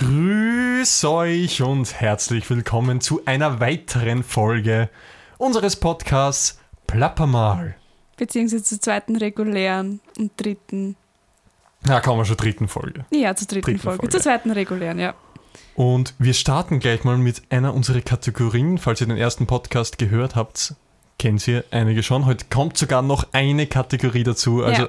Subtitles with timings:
[0.00, 4.88] Grüß euch und herzlich willkommen zu einer weiteren Folge
[5.36, 7.76] unseres Podcasts Plappermal.
[8.16, 10.96] Beziehungsweise zur zweiten regulären und dritten.
[11.86, 13.04] Ja, kommen wir schon dritten Folge.
[13.10, 13.98] Ja, zur dritten, Dritten Folge.
[13.98, 14.08] Folge.
[14.12, 15.12] Zur zweiten regulären, ja.
[15.74, 18.78] Und wir starten gleich mal mit einer unserer Kategorien.
[18.78, 20.76] Falls ihr den ersten Podcast gehört habt,
[21.18, 22.24] kennt ihr einige schon.
[22.24, 24.64] Heute kommt sogar noch eine Kategorie dazu.
[24.64, 24.88] Also Ja.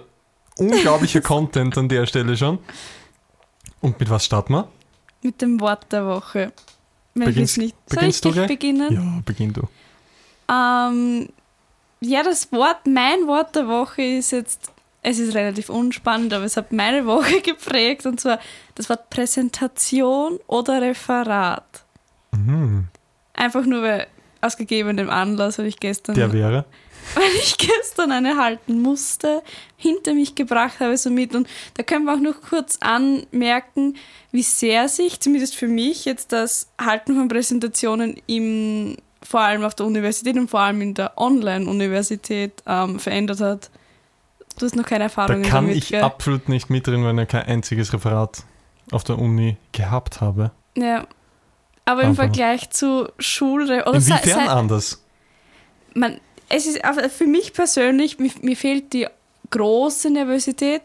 [0.57, 2.59] unglaublicher Content an der Stelle schon.
[3.81, 4.69] Und mit was starten wir?
[5.21, 6.51] Mit dem Wort der Woche.
[7.13, 7.75] Wenn Beginnst- nicht.
[7.87, 8.47] Soll ich gleich?
[8.47, 8.93] beginnen?
[8.93, 9.67] Ja, beginn du.
[10.51, 11.29] Ähm,
[12.01, 14.71] ja, das Wort, mein Wort der Woche ist jetzt,
[15.03, 18.39] es ist relativ unspannend, aber es hat meine Woche geprägt und zwar
[18.75, 21.83] das Wort Präsentation oder Referat.
[22.31, 22.87] Mhm.
[23.33, 24.07] Einfach nur weil,
[24.41, 26.65] aus gegebenem Anlass, weil ich gestern Der wäre.
[27.15, 29.41] weil ich gestern eine halten musste,
[29.77, 31.35] hinter mich gebracht habe, so mit.
[31.35, 33.95] Und da können wir auch noch kurz anmerken,
[34.31, 39.75] wie sehr sich, zumindest für mich, jetzt das Halten von Präsentationen im, vor allem auf
[39.75, 43.69] der Universität und vor allem in der Online-Universität ähm, verändert hat.
[44.59, 46.03] Du hast noch keine Da Erfahrungen kann damit, ich gell?
[46.03, 48.43] absolut nicht mitreden, weil ich kein einziges Referat
[48.91, 50.51] auf der Uni gehabt habe.
[50.75, 51.07] Ja.
[51.85, 52.25] Aber im Einfach.
[52.25, 55.03] Vergleich zu Schule oder sei- Inwiefern anders?
[55.95, 56.19] man,
[56.53, 56.81] es ist
[57.17, 59.07] für mich persönlich, mir, mir fehlt die
[59.49, 60.83] große Nervosität.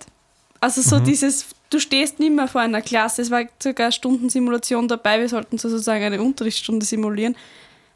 [0.60, 1.04] Also so Mhm.
[1.04, 5.58] dieses, du stehst nicht mehr vor einer Klasse, es war sogar Stundensimulation dabei, wir sollten
[5.58, 7.36] sozusagen eine Unterrichtsstunde simulieren.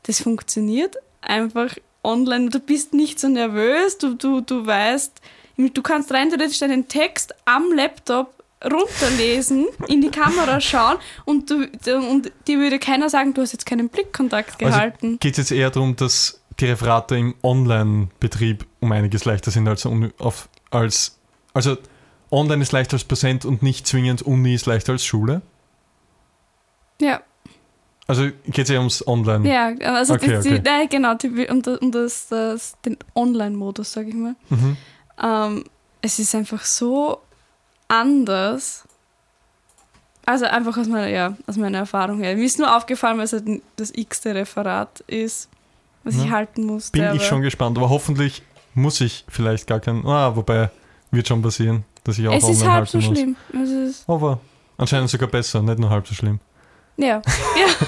[0.05, 5.13] Das funktioniert einfach online, du bist nicht so nervös, du, du, du weißt,
[5.57, 8.33] du kannst rein theoretisch deinen Text am Laptop
[8.65, 13.67] runterlesen, in die Kamera schauen und, du, und dir würde keiner sagen, du hast jetzt
[13.67, 15.07] keinen Blickkontakt gehalten.
[15.07, 19.69] Also geht es jetzt eher darum, dass die Referate im Online-Betrieb um einiges leichter sind
[19.69, 19.87] als,
[20.19, 21.19] auf, als
[21.55, 21.77] also
[22.31, 25.43] Online ist leichter als Präsent und nicht zwingend Uni ist leichter als Schule.
[27.01, 27.23] ja.
[28.07, 29.49] Also geht es eher ums Online.
[29.49, 30.59] Ja, also Okay, das, okay.
[30.59, 34.35] Die, nein, genau, die, um, das, um das, das, den Online-Modus, sage ich mal.
[34.49, 34.77] Mhm.
[35.23, 35.65] Ähm,
[36.03, 37.21] es ist einfach so
[37.87, 38.83] anders.
[40.27, 42.35] Also einfach aus meiner, ja, aus meiner Erfahrung her.
[42.35, 45.49] Mir ist nur aufgefallen, weil es halt das x-te Referat ist,
[46.05, 46.31] was ich Ja.
[46.31, 46.99] halten musste.
[46.99, 48.43] Bin ich schon gespannt, aber hoffentlich
[48.75, 50.05] muss ich vielleicht gar kein.
[50.07, 50.71] Ah, wobei
[51.11, 53.07] wird schon passieren, dass ich auch es ist halb so muss.
[53.07, 53.37] schlimm.
[54.07, 54.41] Aber
[54.79, 56.41] anscheinend sogar besser, nicht nur halb so schlimm.
[56.97, 57.21] ja,
[57.57, 57.87] ja.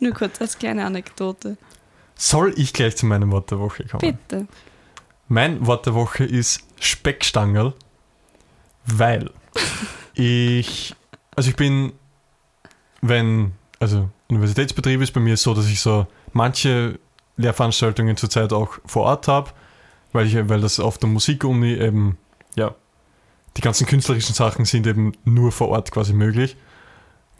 [0.00, 1.56] nur kurz als kleine Anekdote.
[2.16, 4.00] Soll ich gleich zu meinem Wort der Woche kommen?
[4.28, 4.46] Bitte.
[5.28, 7.72] Mein Wort der Woche ist Speckstangerl,
[8.86, 9.30] weil
[10.14, 10.94] ich,
[11.34, 11.92] also ich bin,
[13.02, 16.98] wenn, also Universitätsbetrieb ist bei mir so, dass ich so manche
[17.36, 19.50] Lehrveranstaltungen zurzeit auch vor Ort habe,
[20.12, 22.18] weil, ich, weil das auf der Musikuni eben,
[22.54, 22.74] ja,
[23.56, 26.56] die ganzen künstlerischen Sachen sind eben nur vor Ort quasi möglich,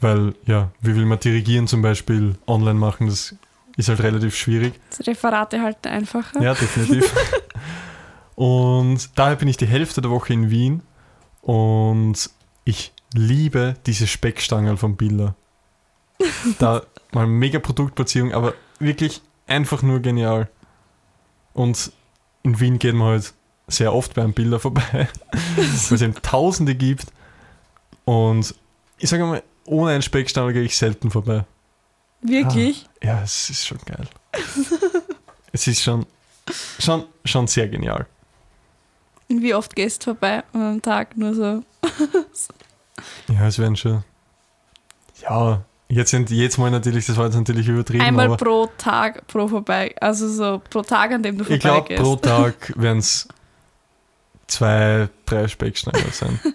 [0.01, 3.35] weil, ja, wie will man dirigieren zum Beispiel online machen, das
[3.77, 4.79] ist halt relativ schwierig.
[4.89, 6.41] Das Referate halten einfacher.
[6.41, 7.13] Ja, definitiv.
[8.35, 10.81] und daher bin ich die Hälfte der Woche in Wien
[11.41, 12.29] und
[12.63, 15.35] ich liebe diese Speckstangen von Billa.
[16.59, 20.49] Da mal mega Produktplatzierung, aber wirklich einfach nur genial.
[21.53, 21.91] Und
[22.43, 23.33] in Wien geht man halt
[23.67, 25.09] sehr oft beim Billa vorbei,
[25.55, 27.07] weil es eben Tausende gibt.
[28.05, 28.53] Und
[28.97, 31.45] ich sage mal, ohne einen Speckstangel gehe ich selten vorbei.
[32.21, 32.87] Wirklich?
[33.03, 34.07] Ja, es ist schon geil.
[35.51, 36.05] es ist schon,
[36.79, 38.05] schon, schon sehr genial.
[39.27, 41.63] Und wie oft gehst du vorbei am Tag nur so?
[43.27, 44.05] Ja, es werden schon.
[45.21, 49.47] Ja, jetzt, sind, jetzt mal natürlich, das war jetzt natürlich übertrieben, Einmal pro Tag pro
[49.47, 49.95] vorbei.
[49.99, 52.03] Also so pro Tag, an dem du ich glaube, vorbeigehst.
[52.03, 53.27] pro Tag werden es
[54.47, 56.39] zwei, drei Speckschneider sein.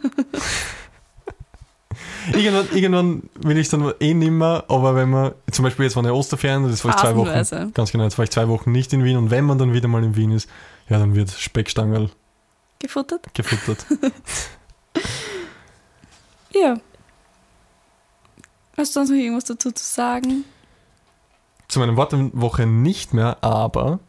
[2.32, 6.12] irgendwann, irgendwann will ich dann eh nimmer, aber wenn man, zum Beispiel jetzt waren ja
[6.12, 9.04] Osterferien, das war ich zwei Wochen, ganz genau, jetzt war ich zwei Wochen nicht in
[9.04, 10.48] Wien und wenn man dann wieder mal in Wien ist,
[10.88, 12.10] ja, dann wird Speckstangerl
[12.78, 13.32] Gefuttert?
[13.34, 13.86] gefuttert.
[16.52, 16.80] Ja.
[18.80, 20.44] Hast du sonst noch irgendwas dazu zu sagen?
[21.68, 24.00] zu meinem Wort der Woche nicht mehr, aber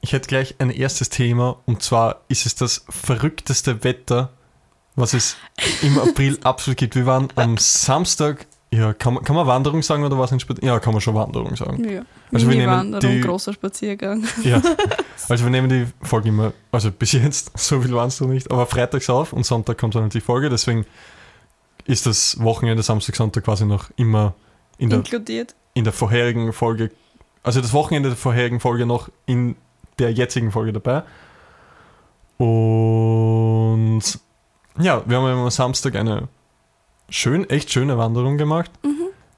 [0.00, 4.30] ich hätte gleich ein erstes Thema und zwar ist es das verrückteste Wetter,
[4.94, 5.36] was es
[5.82, 6.94] im April absolut gibt.
[6.94, 10.30] Wir waren am Samstag, ja, kann man, kann man Wanderung sagen oder was?
[10.62, 11.82] Ja, kann man schon Wanderung sagen.
[11.88, 12.02] Ja.
[12.32, 14.22] Also wir nehmen Mini-Wanderung, die- großer Spaziergang.
[14.44, 14.62] Ja,
[15.28, 18.48] also wir nehmen die Folge immer, also bis jetzt, so viel waren es noch nicht,
[18.52, 20.86] aber freitags auf und Sonntag kommt dann halt die Folge, deswegen
[21.90, 24.34] ist das Wochenende Samstag, Sonntag quasi noch immer
[24.78, 25.54] in der Inkludiert.
[25.74, 26.90] in der vorherigen Folge,
[27.42, 29.56] also das Wochenende der vorherigen Folge noch in
[29.98, 31.02] der jetzigen Folge dabei.
[32.38, 34.00] Und
[34.78, 36.28] ja, wir haben am Samstag eine
[37.08, 38.70] schön, echt schöne Wanderung gemacht.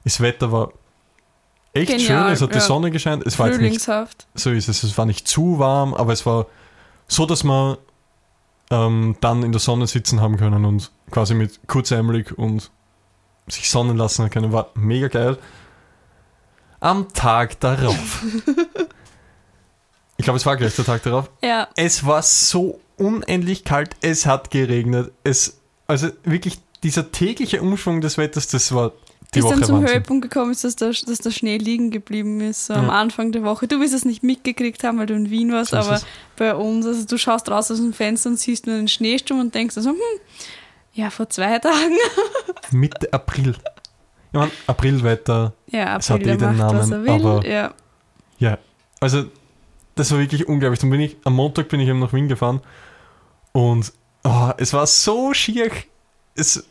[0.03, 0.71] Das Wetter war
[1.73, 1.97] echt Mhm.
[1.97, 2.61] Genial, schön, es hat die ja.
[2.61, 3.25] Sonne gescheint.
[3.25, 4.27] Es war jetzt nicht, Frühlingshaft.
[4.35, 6.45] so ist es, es war nicht zu warm, aber es war
[7.07, 7.77] so, dass man
[8.73, 12.71] ähm, dann in der Sonne sitzen haben können und quasi mit kurzärmelig und
[13.47, 14.51] sich sonnen lassen können.
[14.51, 15.37] War mega geil.
[16.79, 18.23] Am Tag darauf.
[20.17, 21.29] ich glaube, es war gleich der Tag darauf.
[21.43, 25.11] Ja, Es war so unendlich kalt, es hat geregnet.
[25.23, 28.91] Es, also wirklich dieser tägliche Umschwung des Wetters, das war
[29.35, 29.89] die bis Woche dann zum Wahnsinn.
[29.95, 32.91] Höhepunkt gekommen ist, dass der, dass der Schnee liegen geblieben ist, so am Ja.
[32.93, 33.67] Anfang der Woche.
[33.67, 36.05] Du wirst es nicht mitgekriegt haben, weil du in Wien warst, So aber es.
[36.37, 39.53] bei uns, also du schaust raus aus dem Fenster und siehst nur den Schneesturm und
[39.55, 39.97] denkst also, hm,
[40.93, 41.97] ja, vor zwei Tagen.
[42.71, 43.55] Mitte April.
[44.31, 47.09] Ich meine, Aprilwetter, Ja, Es hat April, eh den macht, Namen, will.
[47.11, 47.73] aber- ja.
[48.39, 48.57] ja.
[48.99, 49.25] Also,
[49.95, 50.79] das war wirklich unglaublich.
[50.79, 52.61] Dann bin ich, am Montag bin ich eben nach Wien gefahren
[53.51, 53.93] und
[54.23, 55.69] oh, es war so schier.
[56.35, 56.63] Es,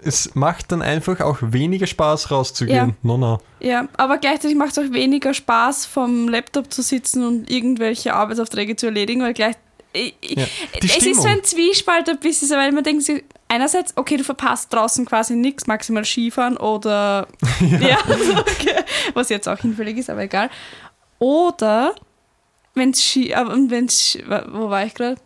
[0.00, 2.88] es macht dann einfach auch weniger Spaß rauszugehen.
[2.88, 2.94] Ja.
[3.02, 3.40] No, no.
[3.60, 8.76] Ja, aber gleichzeitig macht es auch weniger Spaß, vom Laptop zu sitzen und irgendwelche Arbeitsaufträge
[8.76, 9.56] zu erledigen, weil gleich.
[9.92, 10.44] Ich, Ja.
[10.74, 14.72] Es ist so ein Zwiespalt ein bisschen, weil man denkt sich, einerseits, okay, du verpasst
[14.72, 17.26] draußen quasi nichts, maximal Skifahren oder.
[17.80, 18.84] ja, also, okay,
[19.14, 20.50] was jetzt auch hinfällig ist, aber egal.
[21.18, 21.94] Oder,
[22.74, 23.34] wenn es Ski.
[23.34, 24.16] Aber wenn's,
[24.52, 25.16] wo war ich gerade?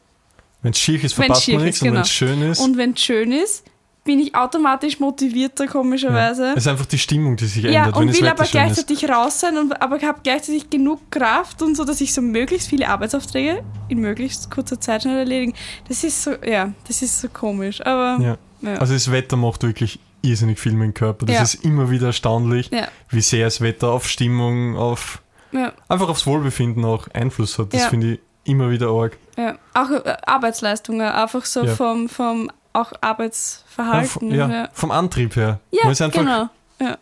[0.63, 2.03] Wenn es schier ist, verpasst man ist, nichts und wenn genau.
[2.03, 2.61] es schön ist.
[2.61, 3.65] Und wenn es schön ist,
[4.05, 6.51] bin ich automatisch motivierter, komischerweise.
[6.53, 8.87] Es ist einfach die Stimmung, die sich Ja, ändert, wenn und will aber schön ist.
[8.89, 12.69] gleichzeitig raus sein, und, aber habe gleichzeitig genug Kraft und so, dass ich so möglichst
[12.69, 15.55] viele Arbeitsaufträge in möglichst kurzer Zeit schnell erledigen.
[15.89, 17.81] Das ist so, ja, das ist so komisch.
[17.87, 18.37] Aber Ja.
[18.63, 18.75] ja.
[18.79, 21.27] Also das Wetter macht wirklich irrsinnig viel mit dem Körper.
[21.27, 21.43] Das Ja.
[21.43, 25.23] ist immer wieder erstaunlich, ja, wie sehr das Wetter auf Stimmung, auf
[25.53, 27.73] ja, einfach aufs Wohlbefinden auch Einfluss hat.
[27.75, 27.89] Das Ja.
[27.89, 29.17] finde ich immer wieder arg.
[29.37, 29.57] ja.
[29.75, 31.75] Auch äh, Arbeitsleistungen, einfach so Ja.
[31.77, 34.31] vom, vom auch Arbeitsverhalten.
[34.35, 35.61] ja, ja, Vom Antrieb her.
[35.71, 36.49] ja Man ist einfach genau.
[36.81, 36.97] Ja.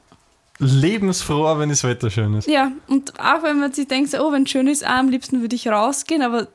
[0.58, 2.48] lebensfroh, wenn das Wetter schön ist.
[2.48, 5.40] ja, und auch wenn man sich denkt, oh, wenn es schön ist, ah, am liebsten
[5.40, 6.48] würde ich rausgehen, aber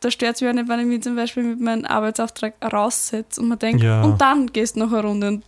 [0.00, 3.40] da stört es mich auch nicht, wenn ich mich zum Beispiel mit meinem Arbeitsauftrag raussetze
[3.40, 4.02] und man denkt, Ja.
[4.02, 5.28] und dann gehst du noch eine Runde.
[5.28, 5.44] Und,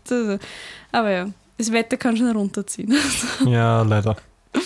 [0.91, 1.27] aber ja,
[1.57, 2.95] das Wetter kann schon runterziehen.
[3.47, 4.17] Ja, leider.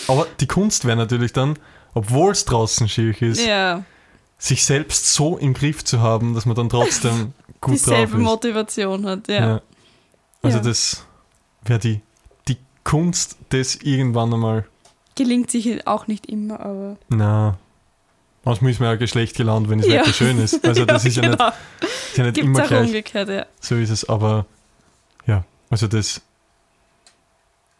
[0.07, 1.59] Aber die Kunst wäre natürlich dann,
[1.93, 3.83] obwohl es draußen schier ist, ja,
[4.39, 7.33] sich selbst so im Griff zu haben, dass man dann trotzdem
[7.65, 8.17] gut dieselbe.
[8.17, 9.27] Motivation hat.
[9.27, 9.61] Ja.
[10.41, 10.63] Also Ja.
[10.63, 11.03] das
[11.63, 12.01] wäre die,
[12.47, 14.65] die Kunst des irgendwann einmal
[15.17, 16.97] Gelingt sich auch nicht immer, aber.
[17.07, 17.57] Na,
[18.43, 20.01] manchmal ist man ja geschlecht gelaunt, wenn das Ja.
[20.01, 20.65] Wetter schön ist.
[20.65, 21.51] Also das ist ja nicht, genau.
[22.09, 22.85] ist ja nicht Gibt immer es auch gleich.
[22.87, 23.45] umgekehrt, ja.
[23.61, 24.45] So ist es, aber
[25.25, 26.21] ja, also das.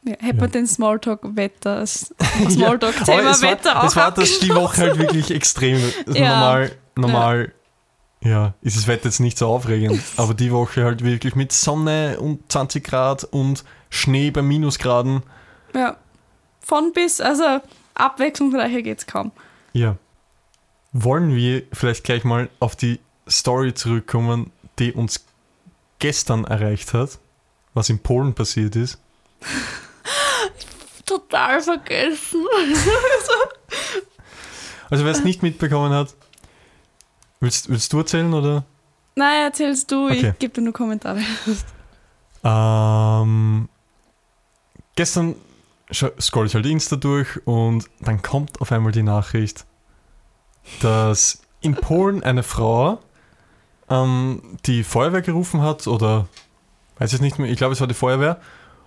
[0.04, 0.14] ja.
[0.14, 0.34] Hätte Ja.
[0.42, 4.78] man den Smalltalk-Wetter, das Ja, Smalltalk-Thema es war, Wetter auch es war das die Woche
[4.82, 5.80] halt wirklich extrem.
[6.14, 6.30] Ja.
[6.40, 7.54] Normal, normal
[8.26, 8.54] ja.
[8.62, 12.52] ist das Wetter jetzt nicht so aufregend, aber die Woche halt wirklich mit Sonne und
[12.52, 15.24] 20 Grad und Schnee bei Minusgraden.
[15.74, 15.98] Ja.
[16.60, 17.62] Von bis, also
[17.94, 19.32] abwechslungsreicher geht's kaum.
[19.74, 19.98] Ja.
[20.92, 23.00] Wollen wir vielleicht gleich mal auf die
[23.30, 25.26] Story zurückkommen, die uns
[26.00, 27.20] gestern erreicht hat,
[27.74, 29.00] was in Polen passiert ist?
[31.06, 32.46] Total vergessen.
[34.90, 36.14] Also wer es nicht mitbekommen hat,
[37.40, 38.64] willst, willst du erzählen oder?
[39.16, 40.32] Nein, erzählst du, Okay.
[40.34, 41.20] ich gebe dir nur Kommentare.
[42.48, 43.70] Ähm,
[44.96, 45.36] gestern
[45.92, 49.66] scroll ich halt Insta durch und dann kommt auf einmal die Nachricht,
[50.82, 53.00] dass in Polen eine Frau
[53.90, 56.28] ähm, die Feuerwehr gerufen hat oder
[57.00, 58.40] weiß ich nicht mehr, ich glaube es war die Feuerwehr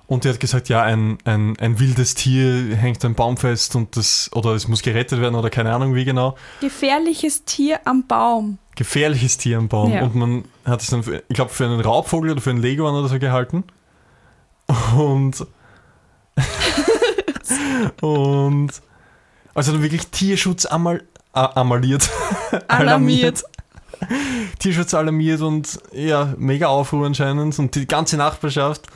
[0.09, 3.95] und die hat gesagt, ja, ein, ein, ein wildes Tier hängt am Baum fest und
[3.95, 6.35] das oder es muss gerettet werden oder keine Ahnung wie genau.
[6.63, 8.59] Gefährliches Tier am Baum.
[8.75, 9.93] gefährliches Tier am Baum.
[9.93, 10.03] Ja.
[10.05, 12.95] Und man hat es dann, für, ich glaube, für einen Raubvogel oder für einen Leguan
[12.95, 13.65] oder so gehalten.
[14.97, 15.47] Und.
[18.01, 18.71] und.
[19.53, 22.09] Also dann wirklich Tierschutz amal, amaliert.
[22.69, 23.45] Alarmiert.
[24.59, 28.87] Tierschutz alarmiert und ja, mega Aufruhr anscheinend und die ganze Nachbarschaft.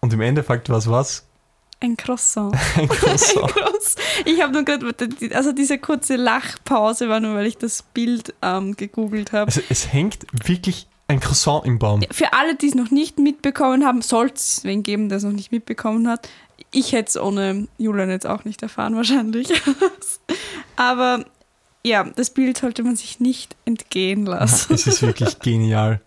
[0.00, 1.24] Und im Endeffekt war es was?
[1.80, 2.56] Ein Croissant.
[2.76, 3.54] Ein Croissant.
[3.54, 3.94] Groß.
[4.24, 4.92] Ich habe nur gerade,
[5.32, 9.46] also diese kurze Lachpause war nur, weil ich das Bild ähm, gegoogelt habe.
[9.46, 12.02] Also es hängt wirklich ein Croissant im Baum.
[12.10, 15.32] Für alle, die es noch nicht mitbekommen haben, soll es wen geben, der es noch
[15.32, 16.28] nicht mitbekommen hat.
[16.72, 19.48] Ich hätte es ohne Julian jetzt auch nicht erfahren, wahrscheinlich.
[20.76, 21.24] Aber
[21.84, 24.74] ja, das Bild sollte man sich nicht entgehen lassen.
[24.74, 26.00] Es ist wirklich genial.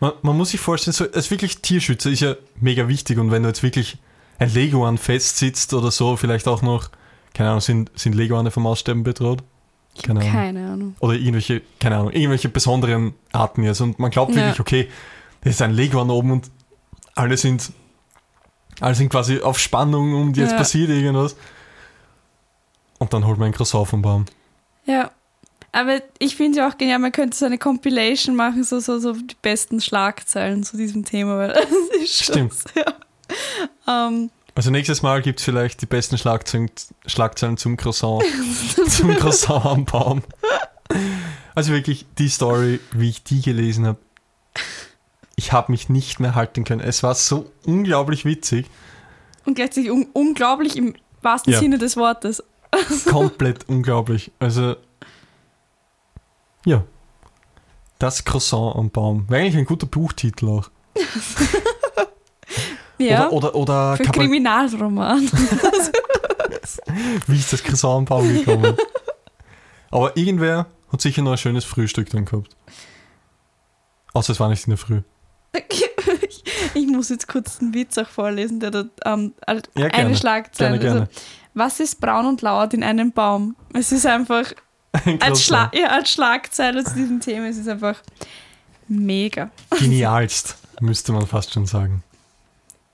[0.00, 3.42] Man, man muss sich vorstellen, so, als wirklich Tierschützer ist ja mega wichtig und wenn
[3.42, 3.96] du jetzt wirklich
[4.38, 6.90] ein Leguan festsitzt oder so, vielleicht auch noch,
[7.32, 9.42] keine Ahnung, sind, sind Leguane vom Aussterben bedroht?
[10.02, 10.32] Keine Ahnung.
[10.32, 10.96] Keine Ahnung.
[11.00, 13.80] Oder irgendwelche, keine Ahnung, irgendwelche besonderen Arten jetzt.
[13.80, 14.38] Und man glaubt Ja.
[14.46, 14.88] wirklich, okay,
[15.42, 16.50] da ist ein Leguan oben und
[17.14, 17.72] alle sind,
[18.80, 20.56] alle sind quasi auf Spannung und jetzt Ja.
[20.58, 21.36] passiert irgendwas.
[22.98, 24.24] Und dann holt man ein Croissant vom Baum.
[24.84, 25.10] Ja.
[25.74, 29.12] Aber ich finde ja auch genial, man könnte so eine Compilation machen, so, so, so
[29.12, 31.64] die besten Schlagzeilen zu diesem Thema, weil das
[32.02, 32.54] ist schon Stimmt.
[32.54, 32.94] sehr.
[33.88, 36.70] Ähm, Also nächstes Mal gibt es vielleicht die besten Schlagzeilen,
[37.06, 38.22] Schlagzeilen zum Croissant,
[38.88, 40.22] zum Croissant am Baum.
[41.56, 43.98] Also wirklich die Story, wie ich die gelesen habe,
[45.36, 46.80] ich habe mich nicht mehr halten können.
[46.80, 48.66] Es war so unglaublich witzig,
[49.44, 51.58] und gleichzeitig un unglaublich im wahrsten Ja.
[51.58, 52.42] Sinne des Wortes.
[53.10, 54.30] komplett unglaublich.
[54.38, 54.76] Also
[56.64, 56.84] ja,
[57.98, 59.28] das Croissant am Baum.
[59.28, 60.70] Wäre eigentlich ein guter Buchtitel auch.
[62.98, 63.28] Ja.
[63.30, 65.22] Oder, oder, oder für Kriminalroman.
[67.26, 68.76] wie ist das Croissant am Baum gekommen?
[69.90, 72.56] Aber irgendwer hat sicher noch ein schönes Frühstück dann gehabt.
[74.12, 75.02] Außer es war nicht in der Früh.
[76.74, 79.34] ich, muss jetzt kurz einen Witz auch vorlesen, der da ähm,
[79.76, 80.78] Ja, eine Schlagzeile.
[80.78, 81.00] Gerne, gerne.
[81.00, 81.12] Also,
[81.54, 83.56] was ist braun und lauert in einem Baum?
[83.72, 84.56] Es ist einfach Ein
[85.20, 88.00] als, Schla ja, als Schlagzeile zu diesem Thema, es ist einfach
[88.88, 89.50] mega.
[89.78, 92.02] Genialst, müsste man fast schon sagen.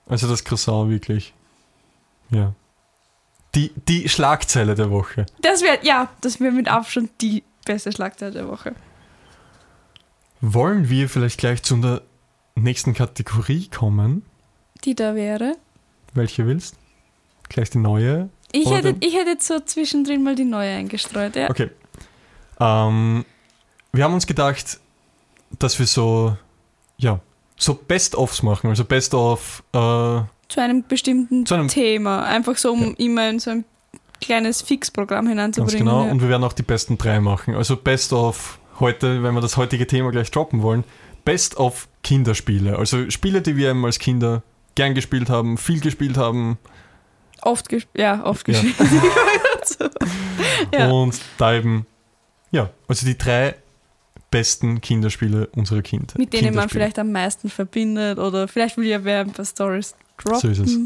[0.07, 1.33] Also das Croissant wirklich.
[2.31, 2.55] Ja.
[3.55, 5.27] Die, die Schlagzeile der Woche.
[5.43, 8.75] Das wäre, ja, das wäre mit Abstand die beste Schlagzeile der Woche.
[10.41, 12.03] Wollen wir vielleicht gleich zu der
[12.55, 14.25] nächsten Kategorie kommen?
[14.85, 15.57] Die da wäre.
[16.15, 16.77] Welche willst?
[17.49, 18.31] Gleich die neue?
[18.53, 21.37] Ich hätte, ich hätte jetzt so zwischendrin mal die neue eingestreut.
[21.37, 21.51] Ja.
[21.51, 21.71] Okay.
[22.61, 23.25] Ähm,
[23.93, 24.79] wir haben uns gedacht,
[25.59, 26.37] dass wir so,
[26.99, 27.21] ja,
[27.57, 28.69] so Best-ofs machen.
[28.71, 30.27] Also Best-of, äh, Zu
[30.61, 32.25] einem bestimmten Zu einem- Thema.
[32.25, 33.65] Einfach so, um immer in so ein
[34.21, 35.79] kleines Fixprogramm ganz hineinzubringen.
[35.87, 36.05] genau.
[36.05, 36.11] Ja.
[36.13, 37.55] Und wir werden auch die besten drei machen.
[37.55, 40.85] Also Best-of heute, wenn wir das heutige Thema gleich droppen wollen,
[41.25, 42.79] Best-of Kinderspiele.
[42.79, 44.43] Also Spiele, die wir eben als Kinder
[44.75, 46.59] gern gespielt haben, viel gespielt haben.
[47.43, 48.55] Oft, ges ja, oft Ja.
[48.61, 48.77] gespielt.
[49.65, 49.85] so.
[50.73, 50.91] ja.
[50.91, 51.87] Und da eben,
[52.51, 53.57] ja, also die drei
[54.31, 56.19] besten Kinderspiele unserer Kindheit.
[56.19, 59.95] Mit denen man vielleicht am meisten verbindet oder vielleicht will ja wer ein paar Stories
[60.19, 60.41] droppen.
[60.41, 60.79] So ist es.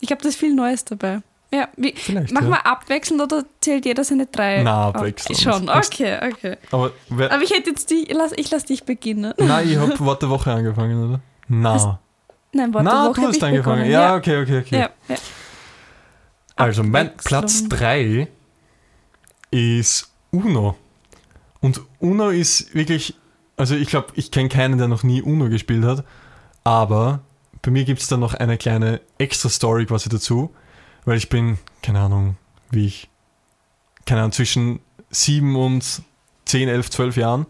[0.00, 1.22] Ich glaube, da ist viel Neues dabei.
[1.52, 2.52] Ja, wie, Vielleicht, machen ja.
[2.52, 4.62] wir abwechselnd oder zählt jeder seine drei?
[4.62, 5.38] Na, abwechselnd.
[5.38, 6.56] Schon, okay, okay.
[6.70, 9.34] Aber Aber ich hätte jetzt die, lass, ich lass dich beginnen.
[9.36, 11.20] Nein, ich habe Wort der Woche angefangen, oder?
[11.48, 12.00] Na.
[12.52, 13.82] Nein, Wort Na, der Woche du hab hast angefangen.
[13.82, 13.90] bekommen.
[13.90, 14.76] Ja, okay, okay, okay.
[14.80, 15.16] ja, ja.
[16.56, 17.14] Also mein.
[17.16, 18.28] Platz 3
[19.50, 20.76] ist Uno.
[21.62, 23.14] Und Uno ist wirklich,
[23.56, 26.04] also ich glaube, ich kenne keinen, der noch nie Uno gespielt hat,
[26.64, 27.20] aber
[27.62, 30.50] bei mir gibt es da noch eine kleine extra Story quasi dazu,
[31.04, 32.36] weil ich bin, keine Ahnung,
[32.70, 33.08] wie ich,
[34.04, 36.02] keine Ahnung, zwischen 7 und
[36.44, 37.46] 10, 11, 12 Jahren,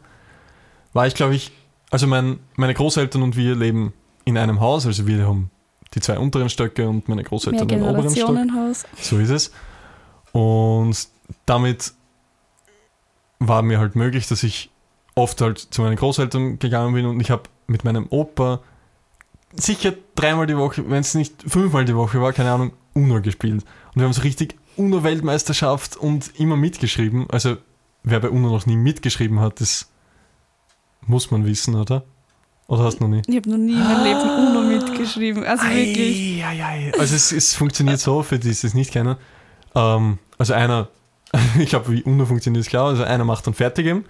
[0.92, 1.50] war ich, glaube ich,
[1.90, 5.50] also mein, meine Großeltern und wir leben in einem Haus, also wir haben
[5.94, 8.36] die zwei unteren Stöcke und meine Großeltern den oberen Stock.
[8.98, 9.52] So ist es.
[10.32, 11.08] Und
[11.44, 11.92] damit
[13.52, 14.70] war mir halt möglich, dass ich
[15.14, 18.60] oft halt zu meinen Großeltern gegangen bin und ich habe mit meinem Opa
[19.54, 23.62] sicher dreimal die Woche, wenn es nicht fünfmal die Woche war, keine Ahnung, Uno gespielt.
[23.94, 27.26] Und wir haben so richtig Uno-Weltmeisterschaft und immer mitgeschrieben.
[27.28, 27.58] Also
[28.02, 29.90] wer bei Uno noch nie mitgeschrieben hat, das
[31.06, 32.04] muss man wissen, oder?
[32.68, 33.20] Oder hast du noch nie?
[33.26, 35.44] Ich habe noch nie in meinem Leben Uno mitgeschrieben.
[35.44, 36.42] Also wirklich.
[36.42, 36.92] Ei, ei, ei.
[36.98, 39.16] Also es, es funktioniert so, für die, die es nicht kennen.
[39.74, 40.88] Ähm, also einer,
[41.58, 42.88] ich glaube, wie UNO funktioniert, ist klar.
[42.88, 44.04] Also einer macht dann fertig eben.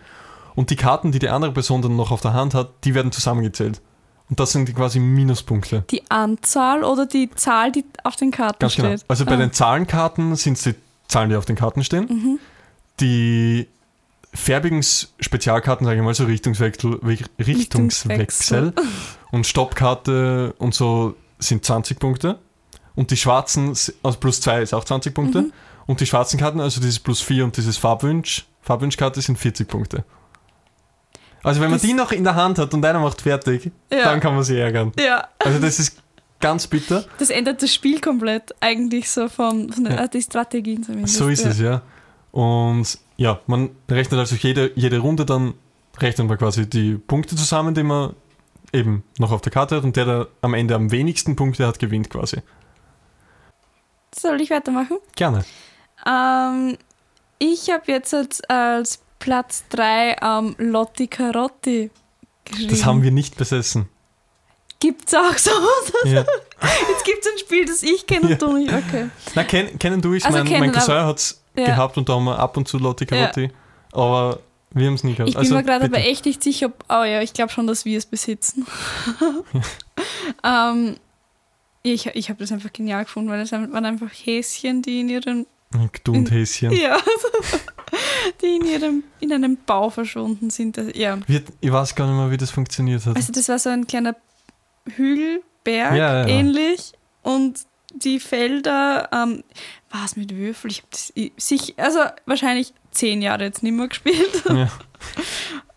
[0.55, 3.11] Und die Karten, die die andere Person dann noch auf der Hand hat, die werden
[3.13, 3.81] zusammengezählt.
[4.29, 5.85] Und das sind quasi Minuspunkte.
[5.91, 8.89] Die Anzahl oder die Zahl, die auf den Karten Ganz genau.
[8.89, 9.05] steht.
[9.09, 9.37] Also bei Ah.
[9.37, 10.75] den Zahlenkarten sind es die
[11.09, 12.07] Zahlen, die auf den Karten stehen.
[12.09, 12.39] Mhm.
[13.01, 13.69] Die
[14.35, 17.01] färbigen Spezialkarten, sage ich mal, so Richtungswechsel,
[17.39, 18.73] Richtungswechsel
[19.31, 22.39] und Stoppkarte und so sind 20 Punkte.
[22.95, 23.71] Und die schwarzen,
[24.03, 25.43] also plus 2 ist auch 20 Punkte.
[25.43, 25.53] Mhm.
[25.87, 30.05] Und die schwarzen Karten, also dieses plus 4 und dieses Farbwunsch, Farbwunschkarte sind 40 Punkte.
[31.43, 34.05] Also wenn man Das- die noch in der Hand hat und einer macht fertig, Ja.
[34.05, 34.93] dann kann man sich ärgern.
[34.99, 36.01] Ja, Also das ist
[36.41, 37.05] ganz bitter.
[37.19, 40.05] das ändert das Spiel komplett eigentlich so von, von den, Ja.
[40.05, 41.17] äh, die Strategien zumindest.
[41.17, 41.51] So ist ja.
[41.51, 41.83] es, ja.
[42.31, 45.55] Und ja, man rechnet also jede, jede Runde dann,
[45.99, 48.15] rechnet man quasi die Punkte zusammen, die man
[48.73, 51.79] eben noch auf der Karte hat und der, der am Ende am wenigsten Punkte hat,
[51.81, 52.39] gewinnt quasi.
[54.15, 54.99] Soll ich weitermachen?
[55.17, 55.45] Gerne.
[56.07, 56.77] Ähm,
[57.39, 61.91] ich habe jetzt als, als Platz 3 ähm, Lotti Carotti
[62.45, 62.71] geschrieben.
[62.71, 63.89] Das haben wir nicht besessen.
[64.81, 65.51] Gibt's auch so?
[66.05, 66.25] Ja.
[66.89, 68.33] Jetzt gibt's ein Spiel, das ich kenne Ja.
[68.33, 68.73] und du nicht.
[68.73, 69.11] Okay.
[69.37, 70.25] Na, kenn, kennen du es?
[70.25, 71.67] Also mein, kennen, mein Cousin hat es Ja.
[71.67, 73.51] gehabt und da haben wir ab und zu Lotti Carotti.
[73.93, 74.41] Aber
[74.71, 75.29] Wir haben es nie gehabt.
[75.29, 76.85] Ich bin Also, mir gerade aber echt nicht sicher, ob.
[76.89, 78.67] Oh ja, ich glaube schon, dass wir es besitzen.
[80.45, 80.97] ähm,
[81.83, 85.47] ich ich habe das einfach genial gefunden, weil es waren einfach Häschen, die in ihren.
[86.09, 86.73] Und Häschen.
[86.73, 86.99] Ja.
[88.41, 90.79] die in ihrem in einem Bau verschwunden sind.
[90.95, 91.19] Ja.
[91.27, 93.17] Wird, ich weiß gar nicht mehr, wie das funktioniert hat.
[93.17, 94.17] Also das war so ein kleiner
[94.97, 96.93] Hügelberg, Ja, ja, ähnlich.
[97.23, 97.61] Und
[97.95, 99.45] die Felder, ähm,
[99.91, 100.71] war es mit Würfel?
[100.71, 104.43] Ich habe sich, also wahrscheinlich zehn Jahre jetzt nicht mehr gespielt.
[104.49, 104.69] ja.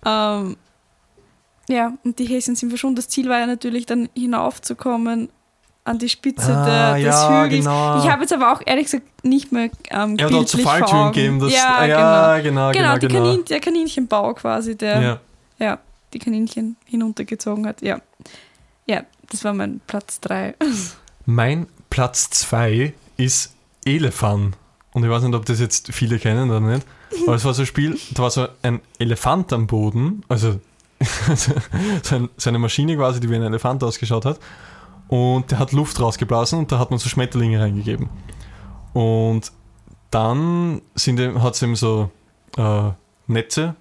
[0.08, 0.56] Ähm,
[1.68, 2.98] ja, und die Häschen sind verschwunden.
[2.98, 5.30] Das Ziel war ja natürlich dann hinaufzukommen
[5.86, 7.64] an die Spitze Ah, der, des ja, Hügels.
[7.66, 8.04] genau.
[8.04, 11.14] Ich habe jetzt aber auch ehrlich gesagt nicht mehr ähm, Ja, bildlich vor Augen.
[11.14, 11.40] gegeben.
[11.40, 11.98] Das, ja, ah, genau.
[12.00, 12.98] ja, genau, Genau, genau.
[12.98, 13.24] die genau.
[13.24, 15.20] Kanin, der Kaninchenbau quasi, der ja.
[15.60, 15.80] ja,
[16.14, 17.82] die Kaninchen hinuntergezogen hat.
[17.82, 18.02] Ja,
[18.88, 20.56] ja das war mein Platz 3.
[21.28, 23.54] Mein Platz 2 ist
[23.86, 24.56] Elefant.
[24.94, 26.86] Und ich weiß nicht, ob das jetzt viele kennen oder nicht.
[27.26, 30.60] Aber es war so ein Spiel, da war so ein Elefant am Boden, also
[32.04, 34.40] so ein- so eine Maschine quasi, die wie ein Elefant ausgeschaut hat.
[35.08, 38.10] Und der hat Luft rausgeblasen und da hat man so Schmetterlinge reingegeben.
[38.94, 39.52] Und
[40.10, 40.82] dann
[41.40, 42.10] hat es eben so
[42.58, 42.90] äh,
[43.28, 43.76] Netze,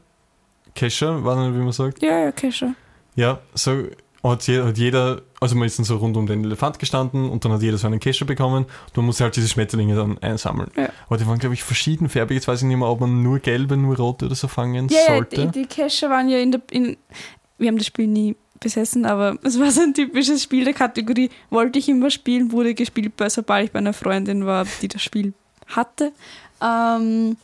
[0.74, 2.02] Kescher, weiß nicht, wie man sagt.
[2.02, 2.74] Ja, ja, schon.
[3.14, 3.84] Ja, so
[4.24, 7.44] hat jeder, hat jeder, also man ist dann so rund um den Elefant gestanden und
[7.44, 10.70] dann hat jeder so einen Kescher bekommen und man musste halt diese Schmetterlinge dann einsammeln.
[10.76, 10.88] Ja.
[11.06, 12.34] Aber die waren, glaube ich, verschiedenfarbig.
[12.34, 14.98] Jetzt weiß ich nicht mehr, ob man nur gelbe, nur rote oder so fangen Ja,
[14.98, 15.46] ja, sollte.
[15.46, 16.62] die, die Kescher waren ja in der.
[16.70, 16.96] In,
[17.58, 18.34] wir haben das Spiel nie
[18.64, 21.30] besessen, aber es war so ein typisches Spiel der Kategorie.
[21.50, 25.02] Wollte ich immer spielen, wurde gespielt, bei- sobald ich bei einer Freundin war, die das
[25.02, 25.33] Spiel
[25.68, 26.11] hatte.
[26.61, 27.37] Ähm,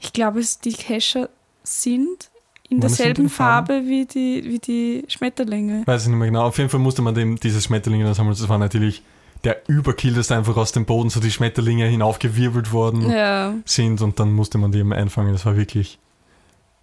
[0.00, 1.28] ich glaube, es- die Kescher
[1.62, 2.30] sind
[2.70, 3.28] in sind derselben?
[3.28, 5.82] Farbe wie die, wie die Schmetterlinge.
[5.86, 6.44] Weiß ich nicht mehr genau.
[6.46, 8.34] Auf jeden Fall musste man dem dieses Schmetterlinge dann sammeln.
[8.38, 9.02] Das war natürlich
[9.44, 13.54] der Überkill, dass da einfach aus dem Boden so die Schmetterlinge hinaufgewirbelt worden Ja.
[13.66, 15.32] sind und dann musste man die eben einfangen.
[15.34, 15.98] Das war wirklich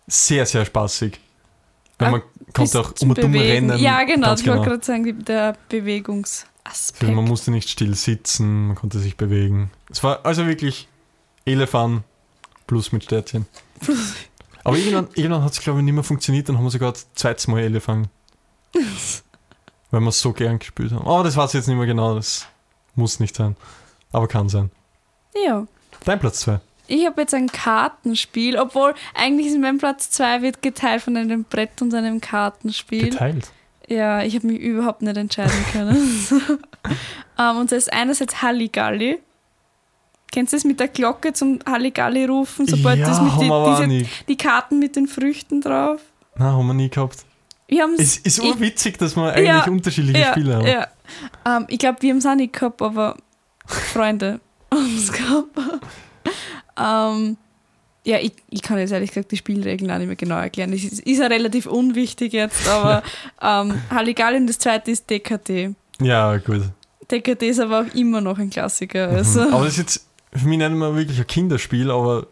[0.08, 1.20] sehr, sehr spaßig.
[1.98, 2.22] Ah, man
[2.53, 3.70] konnte auch um Bewegen.
[3.70, 3.79] rennen.
[3.79, 4.34] Ja, genau.
[4.34, 4.63] Ich wollte genau.
[4.63, 7.03] gerade sagen, der Bewegungsaspekt.
[7.03, 9.72] Also man musste nicht still sitzen, man konnte sich bewegen.
[9.89, 10.88] Es war also wirklich
[11.46, 12.03] Elefant
[12.68, 13.46] plus mit Sternchen.
[14.64, 17.48] Aber irgendwann, irgendwann hat es, glaube ich, nicht mehr funktioniert, dann haben wir sogar zweites
[17.48, 18.09] Mal Elefant.
[19.92, 21.05] Weil wir es so gern gespielt haben.
[21.05, 22.48] Aber das weiß ich jetzt nicht mehr genau, das
[22.96, 23.55] muss nicht sein.
[24.11, 24.72] Aber kann sein.
[25.46, 25.66] ja.
[26.05, 26.59] Dein Platz 2.
[26.87, 31.44] Ich habe jetzt ein Kartenspiel, obwohl eigentlich ist mein Platz 2 wird geteilt von einem
[31.46, 33.09] Brett und einem Kartenspiel.
[33.11, 33.51] Geteilt.
[33.87, 36.27] Ja, ich habe mich überhaupt nicht entscheiden können.
[37.39, 39.20] ähm, und das ist einerseits Halligalli.
[40.31, 44.09] Kennst du das mit der Glocke zum Halligalli rufen, sobald ja, das mit die, diese,
[44.29, 46.00] die Karten mit den Früchten drauf?
[46.35, 47.25] Nein, haben wir nie gehabt.
[47.67, 50.67] Wir Es ist ich- urwitzig, dass wir eigentlich Ja, unterschiedliche ja, Spiele haben.
[50.67, 50.87] Ja.
[51.46, 53.17] Ähm, ich glaube, wir haben es auch nicht gehabt, aber
[53.65, 54.39] Freunde
[54.74, 55.50] haben es gehabt.
[56.77, 57.38] Ähm,
[58.03, 60.72] ja, ich, ich kann jetzt ehrlich gesagt die Spielregeln auch nicht mehr genau erklären.
[60.72, 63.03] Das ist, ist ja relativ unwichtig jetzt, aber
[63.42, 65.75] ähm, Halligalli und das zweite ist DKT.
[66.01, 66.64] Ja, gut.
[67.12, 69.10] DKT ist aber auch immer noch ein Klassiker.
[69.10, 69.16] Mhm.
[69.16, 69.42] Also.
[69.42, 72.27] Aber das ist jetzt für mich nicht mehr wirklich ein Kinderspiel, aber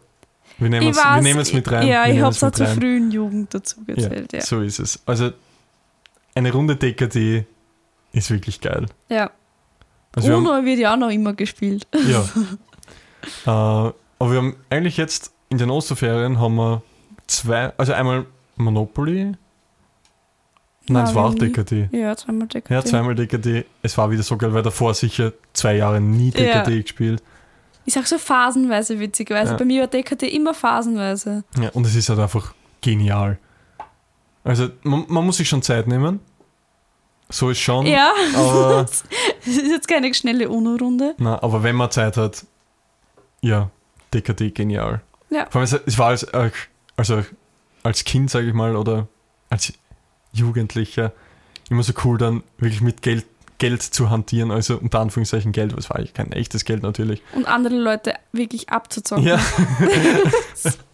[0.58, 1.86] wir nehmen Ich es wir weiß, nehmen es mit rein.
[1.86, 4.32] Ja, wir ich habe es auch zur frühen Jugend dazu gezählt.
[4.32, 5.00] Ja, So ist es.
[5.06, 5.30] Also
[6.34, 7.44] eine Runde DKD
[8.12, 8.86] ist wirklich geil.
[9.08, 9.30] ja.
[10.12, 11.86] Also wir haben, UNO wird ja auch noch immer gespielt.
[12.08, 13.86] ja.
[13.86, 16.82] äh, aber wir haben eigentlich jetzt in den Osterferien haben wir
[17.26, 19.24] zwei, also einmal Monopoly.
[19.24, 21.34] Nein, es Nein, war auch.
[21.34, 21.88] DKD.
[21.92, 22.70] Ja, zweimal DKT.
[22.70, 23.64] Ja, zweimal DKD.
[23.82, 26.82] Es war wieder so geil, weil davor sicher zwei Jahre nie DKD Ja.
[26.82, 27.22] gespielt.
[27.86, 29.52] Ist auch so phasenweise, witzigerweise.
[29.52, 29.56] Ja.
[29.56, 31.44] Bei mir war DKT immer phasenweise.
[31.60, 33.38] Ja, und es ist halt einfach genial.
[34.44, 36.20] Also man, man muss sich schon Zeit nehmen.
[37.28, 37.86] So ist schon.
[37.86, 39.04] Ja, Aber, das
[39.46, 41.14] ist jetzt keine schnelle UNO-Runde.
[41.18, 42.44] na, aber wenn man Zeit hat,
[43.40, 43.70] ja,
[44.14, 45.02] DKD genial.
[45.30, 45.46] Ja.
[45.50, 46.50] Vor allem, es, war als, äh,
[46.96, 47.24] also
[47.82, 49.08] als Kind, sage ich mal, oder
[49.48, 49.72] als
[50.32, 51.12] Jugendlicher
[51.68, 53.24] immer so cool, dann wirklich mit Geld,
[53.58, 54.50] Geld zu hantieren.
[54.50, 57.22] Also unter Anführungszeichen Geld, was war eigentlich kein echtes Geld natürlich.
[57.32, 59.24] Und andere Leute wirklich abzuzocken.
[59.24, 59.38] Ja.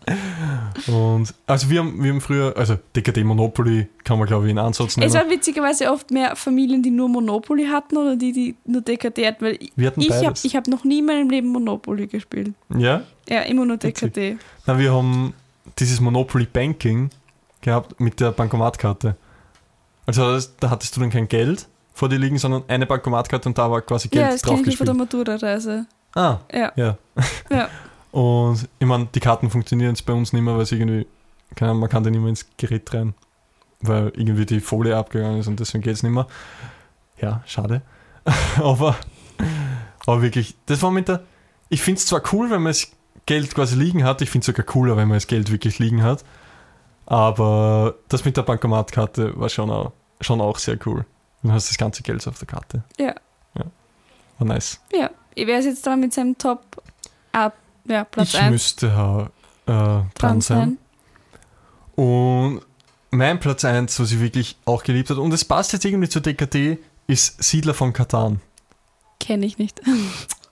[0.86, 4.58] Und also wir haben, wir haben früher, also DKD Monopoly kann man glaube ich in
[4.58, 5.08] Ansatz nehmen.
[5.08, 9.18] Es war witzigerweise oft mehr Familien, die nur Monopoly hatten oder die, die nur DKT
[9.26, 12.52] hatten, weil wir hatten ich habe ich hab noch nie in meinem Leben Monopoly gespielt.
[12.76, 13.02] ja?
[13.28, 14.12] Ja, immer nur Witzig.
[14.14, 14.38] DKT.
[14.66, 15.34] Na, wir haben
[15.78, 17.10] dieses Monopoly Banking
[17.60, 19.16] gehabt mit der Bankomatkarte.
[20.06, 23.58] Also das, da hattest du dann kein Geld vor dir liegen, sondern eine Bankomatkarte und
[23.58, 25.18] da war quasi Geld Ja, das kenne ich nur von draufgespielt.
[25.18, 25.86] der Matura-Reise.
[26.14, 26.72] Ah, Ja.
[26.76, 26.98] ja.
[27.50, 27.68] Ja.
[28.12, 31.06] Und ich meine, die Karten funktionieren jetzt bei uns nicht mehr, weil es irgendwie,
[31.54, 33.14] keine Ahnung, man kann da nicht mehr ins Gerät rein,
[33.80, 36.26] weil irgendwie die Folie abgegangen ist und deswegen geht es nicht mehr.
[37.20, 37.82] Ja, schade.
[38.56, 38.96] aber,
[40.06, 41.22] aber wirklich, das war mit der,
[41.68, 42.90] ich finde es zwar cool, wenn man das
[43.26, 46.02] Geld quasi liegen hat, ich finde es sogar cooler, wenn man das Geld wirklich liegen
[46.02, 46.24] hat,
[47.06, 51.04] Aber das mit der Bankomatkarte war schon auch, schon auch sehr cool.
[51.42, 52.82] Du hast das ganze Geld auf der Karte.
[52.98, 53.14] Ja.
[53.56, 53.64] ja.
[54.38, 54.80] War nice.
[54.92, 55.10] Ja.
[55.36, 56.82] Wer ist jetzt dran mit seinem Top
[57.32, 57.52] ah,
[57.88, 60.78] ja, Platz ich 1 müsste äh, dran, dran sein.
[61.94, 62.60] Und
[63.10, 66.22] mein Platz 1, was ich wirklich auch geliebt habe, und es passt jetzt irgendwie zur
[66.22, 68.40] DKT, ist Siedler von Katan.
[69.20, 69.80] Kenne ich nicht.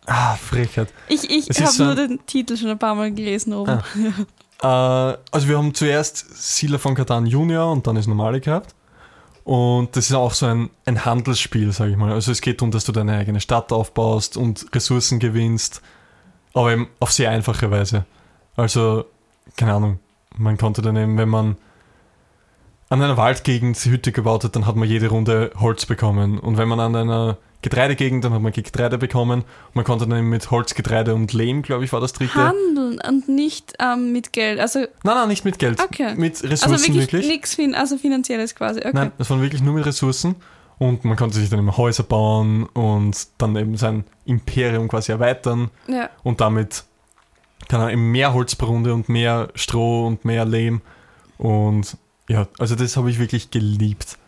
[0.07, 0.93] Ah, Frechheit.
[1.09, 3.81] Ich, ich habe so nur den Titel schon ein paar Mal gelesen oben.
[4.61, 5.13] Ah.
[5.13, 8.75] äh, also wir haben zuerst Siedler von Katan Junior und dann das normale gehabt.
[9.45, 12.13] Und das ist auch so ein, ein Handelsspiel, sage ich mal.
[12.13, 15.81] Also es geht darum, dass du deine eigene Stadt aufbaust und Ressourcen gewinnst,
[16.55, 18.07] aber eben auf sehr einfache Weise.
[18.57, 19.05] Also,
[19.57, 19.99] keine Ahnung,
[20.37, 21.57] man konnte dann eben, wenn man
[22.89, 26.39] an einer Waldgegend Hütte gebaut hat, dann hat man jede Runde Holz bekommen.
[26.39, 29.41] Und wenn man an einer Getreidegegend, dann hat man Getreide bekommen.
[29.41, 32.35] Und man konnte dann mit Holz, Getreide und Lehm, glaube ich, war das dritte.
[32.35, 34.61] Handeln und nicht ähm, mit Geld.
[34.61, 35.81] Also nein, nein, nicht mit Geld.
[35.81, 36.15] Okay.
[36.15, 37.13] Mit Ressourcen also wirklich.
[37.13, 37.27] wirklich.
[37.27, 38.81] Nichts fin also finanzielles quasi.
[38.81, 38.91] Okay.
[38.93, 40.37] Nein, das waren wirklich nur mit Ressourcen.
[40.79, 45.71] Und man konnte sich dann immer Häuser bauen und dann eben sein Imperium quasi erweitern.
[45.87, 46.11] Ja.
[46.23, 46.85] Und damit
[47.69, 50.83] kann er eben mehr Holz pro Runde und mehr Stroh und mehr Lehm.
[51.39, 51.97] Und
[52.29, 54.19] ja, also das habe ich wirklich geliebt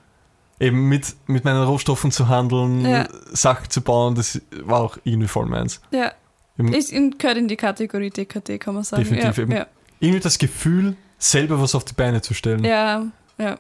[0.61, 3.09] eben mit, mit meinen Rohstoffen zu handeln, Ja.
[3.33, 5.81] Sachen zu bauen, das war auch irgendwie voll meins.
[5.91, 6.13] Ja.
[6.59, 9.03] Eben Ist in, gehört in die Kategorie DKT, kann man sagen.
[9.03, 9.43] Definitiv ja.
[9.43, 9.67] eben.
[10.01, 12.65] Irgendwie das Gefühl, selber was auf die Beine zu stellen.
[12.65, 13.07] ja,
[13.39, 13.59] ja.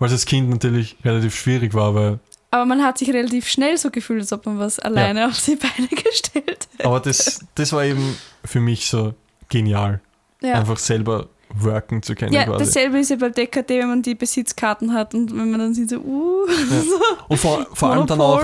[0.00, 2.18] Weil es als Kind natürlich relativ schwierig war, weil,
[2.50, 5.54] Aber man hat sich relativ schnell so gefühlt, als ob man was alleine auf die
[5.56, 6.84] Beine gestellt hätte.
[6.84, 9.14] aber das, das war eben für mich so
[9.48, 10.00] genial,
[10.42, 10.54] Ja.
[10.54, 12.64] einfach selber worken zu können Ja, quasi.
[12.64, 15.90] dasselbe ist ja bei DKT, wenn man die Besitzkarten hat und wenn man dann sieht
[15.90, 16.46] so, uh,
[17.28, 18.42] Und vor, vor allem dann auch,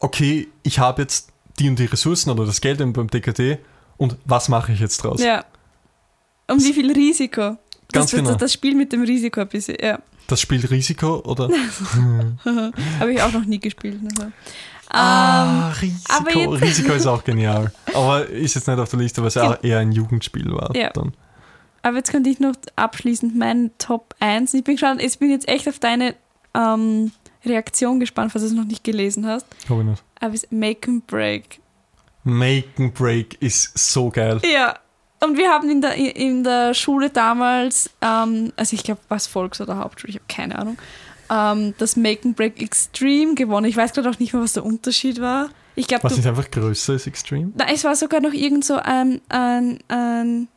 [0.00, 3.58] okay, ich habe jetzt die und die Ressourcen oder das Geld beim DKT
[3.98, 5.22] und was mache ich jetzt draus?
[5.22, 5.44] Ja.
[6.50, 7.56] Um wie viel Risiko?
[7.96, 8.30] Ganz das, genau.
[8.30, 9.98] Das, das Spiel mit dem Risiko ein bisschen, ja.
[10.28, 11.48] Das spielt Risiko oder?
[13.00, 14.00] Habe ich auch noch nie gespielt.
[14.04, 14.22] Also.
[14.22, 14.32] Ähm,
[14.88, 15.72] Ah,
[16.08, 16.50] aber Risiko.
[16.52, 17.72] Risiko ist auch genial.
[17.94, 20.74] Aber ist jetzt nicht auf der Liste, weil es auch eher ein Jugendspiel war.
[20.76, 20.90] Ja.
[20.90, 21.12] Dann.
[21.82, 24.54] aber jetzt könnte ich noch abschließend meinen Top 1.
[24.54, 26.14] Ich bin gespannt, ich bin jetzt echt auf deine
[26.54, 27.10] ähm,
[27.44, 29.46] Reaktion gespannt, falls du es noch nicht gelesen hast.
[29.68, 30.02] Hab ich nicht.
[30.20, 31.58] Aber es ist Make and Break.
[32.22, 34.40] Make and Break ist so geil.
[34.44, 34.78] Ja.
[35.20, 39.60] Und wir haben in der, in der Schule damals, ähm, also ich glaube, was Volks-
[39.60, 40.76] oder Hauptschule, ich habe keine Ahnung,
[41.30, 43.66] ähm, das Make and Break Extreme gewonnen.
[43.66, 45.48] Ich weiß gerade auch nicht mehr, was der Unterschied war.
[45.74, 47.52] Ich glaube, Was nicht einfach größer ist Extreme?
[47.54, 50.48] Na, es war sogar noch irgend so ein, ein, ein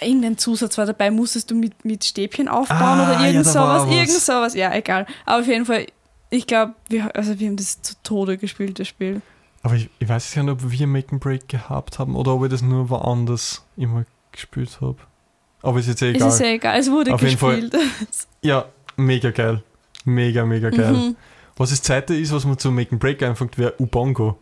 [0.00, 3.52] irgendein Zusatz war dabei, musstest du mit, mit Stäbchen aufbauen Ah, oder ja, irgend war
[3.52, 3.94] sowas, was.
[3.94, 5.06] irgend sowas, ja, egal.
[5.24, 5.86] Aber auf jeden Fall,
[6.30, 9.22] ich glaube, wir, also wir haben das zu Tode gespielt, das Spiel.
[9.62, 12.50] Aber ich, ich weiß nicht, ob wir Make and Break gehabt haben oder ob ich
[12.50, 14.96] das nur woanders immer gespielt habe.
[15.62, 16.28] Aber ist jetzt eh Es egal.
[16.28, 17.60] ist ja egal, es wurde Auf jeden Fall.
[17.62, 17.88] gespielt.
[18.42, 18.66] ja,
[18.96, 19.62] mega geil.
[20.04, 20.92] Mega, mega geil.
[20.92, 21.16] Mhm.
[21.56, 24.38] Was das zweite ist, was man zu Make and Break einfängt, wäre Ubongo.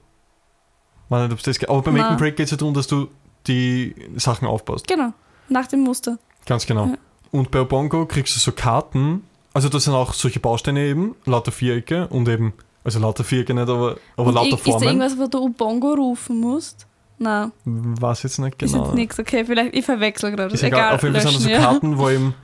[1.08, 2.08] Weiß nicht, ob's das Aber bei Make Na.
[2.10, 3.08] and Break geht es ja darum, dass du
[3.46, 4.86] die Sachen aufbaust.
[4.86, 5.12] Genau,
[5.48, 6.18] nach dem Muster.
[6.44, 6.86] Ganz genau.
[6.86, 6.98] Ja.
[7.30, 9.24] Und bei Ubongo kriegst du so Karten.
[9.54, 12.52] Also das sind auch solche Bausteine eben, lauter Vierecke und eben,
[12.86, 14.86] also lauter Vierecke nicht, aber, aber Und lauter ir- Ist da Formen.
[14.88, 16.86] irgendwas, wo du Ubongo rufen musst?
[17.18, 18.84] Nein, Weiß jetzt nicht ist genau.
[18.86, 19.18] jetzt nichts.
[19.18, 20.54] Okay, vielleicht, ich verwechsel gerade.
[20.54, 20.94] Ist egal.
[20.94, 21.58] Auf jeden Fall sind das so ja.
[21.60, 22.34] Karten, wo eben,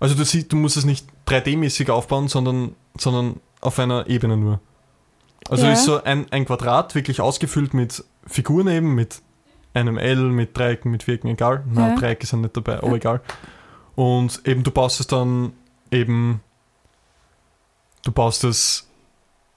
[0.00, 4.60] also du siehst, du musst es nicht 3D-mäßig aufbauen, sondern, sondern auf einer Ebene nur.
[5.50, 5.72] Also Ja.
[5.72, 9.20] ist so ein, ein Quadrat wirklich ausgefüllt mit Figuren eben, mit
[9.74, 11.64] einem L, mit Dreiecken, mit Vierecken, egal.
[11.72, 11.96] Na, Ja.
[11.96, 12.94] Dreiecke sind nicht dabei, aber Ja.
[12.94, 13.20] egal.
[13.96, 15.52] Und eben du baust es dann
[15.90, 16.40] eben,
[18.04, 18.88] du baust es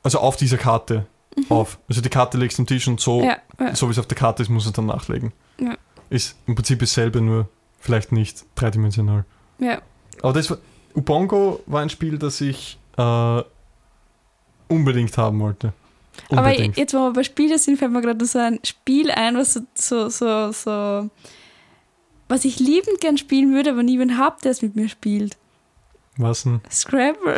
[0.05, 1.05] also auf dieser Karte
[1.49, 1.77] auf.
[1.89, 3.25] Also die Karte legst du am Tisch und so, Mhm.
[3.25, 3.75] Ja, ja.
[3.75, 5.33] so wie es auf der Karte ist, musst du es dann nachlegen.
[5.59, 5.75] Ja.
[6.09, 9.25] Ist im Prinzip dasselbe, nur vielleicht nicht dreidimensional.
[9.59, 9.81] ja.
[10.21, 10.57] Aber das war,
[10.95, 13.41] Ubongo war ein Spiel, das ich äh,
[14.69, 15.73] unbedingt haben wollte.
[16.29, 16.77] Aber Unbedingt.
[16.77, 19.59] jetzt, wo wir bei Spiele sind, fällt mir gerade so ein Spiel ein, was so,
[19.75, 21.09] so, so, so
[22.29, 25.35] was ich liebend gern spielen würde, aber niemand habe, der es mit mir spielt.
[26.17, 26.61] Was denn?
[26.71, 27.37] Scrabble.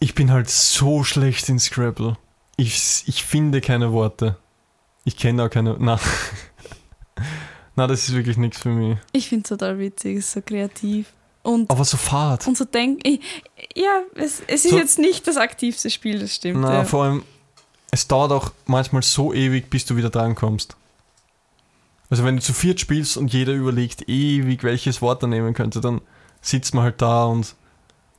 [0.00, 2.16] Ich bin halt so schlecht in Scrabble.
[2.56, 4.36] Ich, ich finde keine Worte.
[5.04, 5.76] Ich kenne auch keine.
[5.78, 5.98] Na.
[7.76, 8.98] Na, das ist wirklich nichts für mich.
[9.12, 11.12] Ich finde es total witzig, ist so kreativ.
[11.42, 12.46] Und, Aber so fad.
[12.46, 13.18] und so denken,
[13.74, 16.60] ja, es, es ist So- jetzt nicht das aktivste Spiel, das stimmt.
[16.60, 16.84] Na, ja.
[16.84, 17.24] vor allem,
[17.90, 20.76] es dauert auch manchmal so ewig, bis du wieder drankommst.
[22.10, 25.80] Also wenn du zu viert spielst und jeder überlegt ewig, welches Wort er nehmen könnte,
[25.80, 26.00] dann
[26.42, 27.54] sitzt man halt da und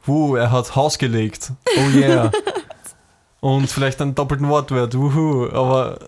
[0.06, 1.52] wuh, er hat Haus gelegt.
[1.78, 2.32] Oh yeah.
[3.40, 5.50] und vielleicht einen doppelten Wortwert, wuhu.
[5.52, 6.00] Aber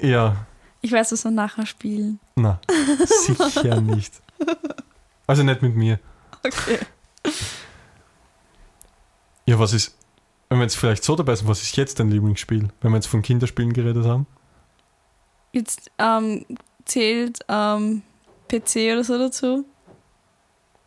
[0.00, 0.46] ja,
[0.80, 2.20] Ich weiß, was wir nachher spielen.
[2.36, 2.60] Na,
[3.04, 4.14] sicher nicht.
[5.26, 5.98] Also nicht mit mir.
[6.44, 6.78] Okay.
[9.46, 9.96] Ja, was ist,
[10.48, 12.68] wenn wir jetzt vielleicht so dabei sind, was ist jetzt dein Lieblingsspiel?
[12.80, 14.26] Wenn wir jetzt von Kinderspielen geredet haben?
[15.52, 16.44] Jetzt ähm,
[16.84, 18.02] zählt ähm,
[18.48, 19.64] PC oder so dazu.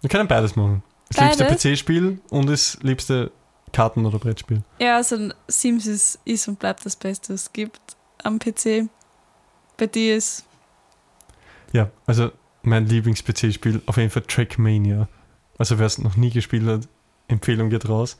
[0.02, 0.84] Wir können beides machen.
[1.14, 1.74] Das liebste?
[1.76, 3.32] PC-Spiel und das liebste
[3.72, 4.62] Karten- oder Brettspiel.
[4.80, 7.80] Ja, also Sims ist, ist und bleibt das Beste, was es gibt
[8.24, 8.90] am PC.
[9.78, 10.46] Bei dir ist
[11.74, 12.32] Ja, also
[12.64, 15.08] mein Lieblings-PC-Spiel auf jeden Fall Trackmania.
[15.58, 16.88] Also wer es noch nie gespielt hat,
[17.28, 18.18] Empfehlung geht raus.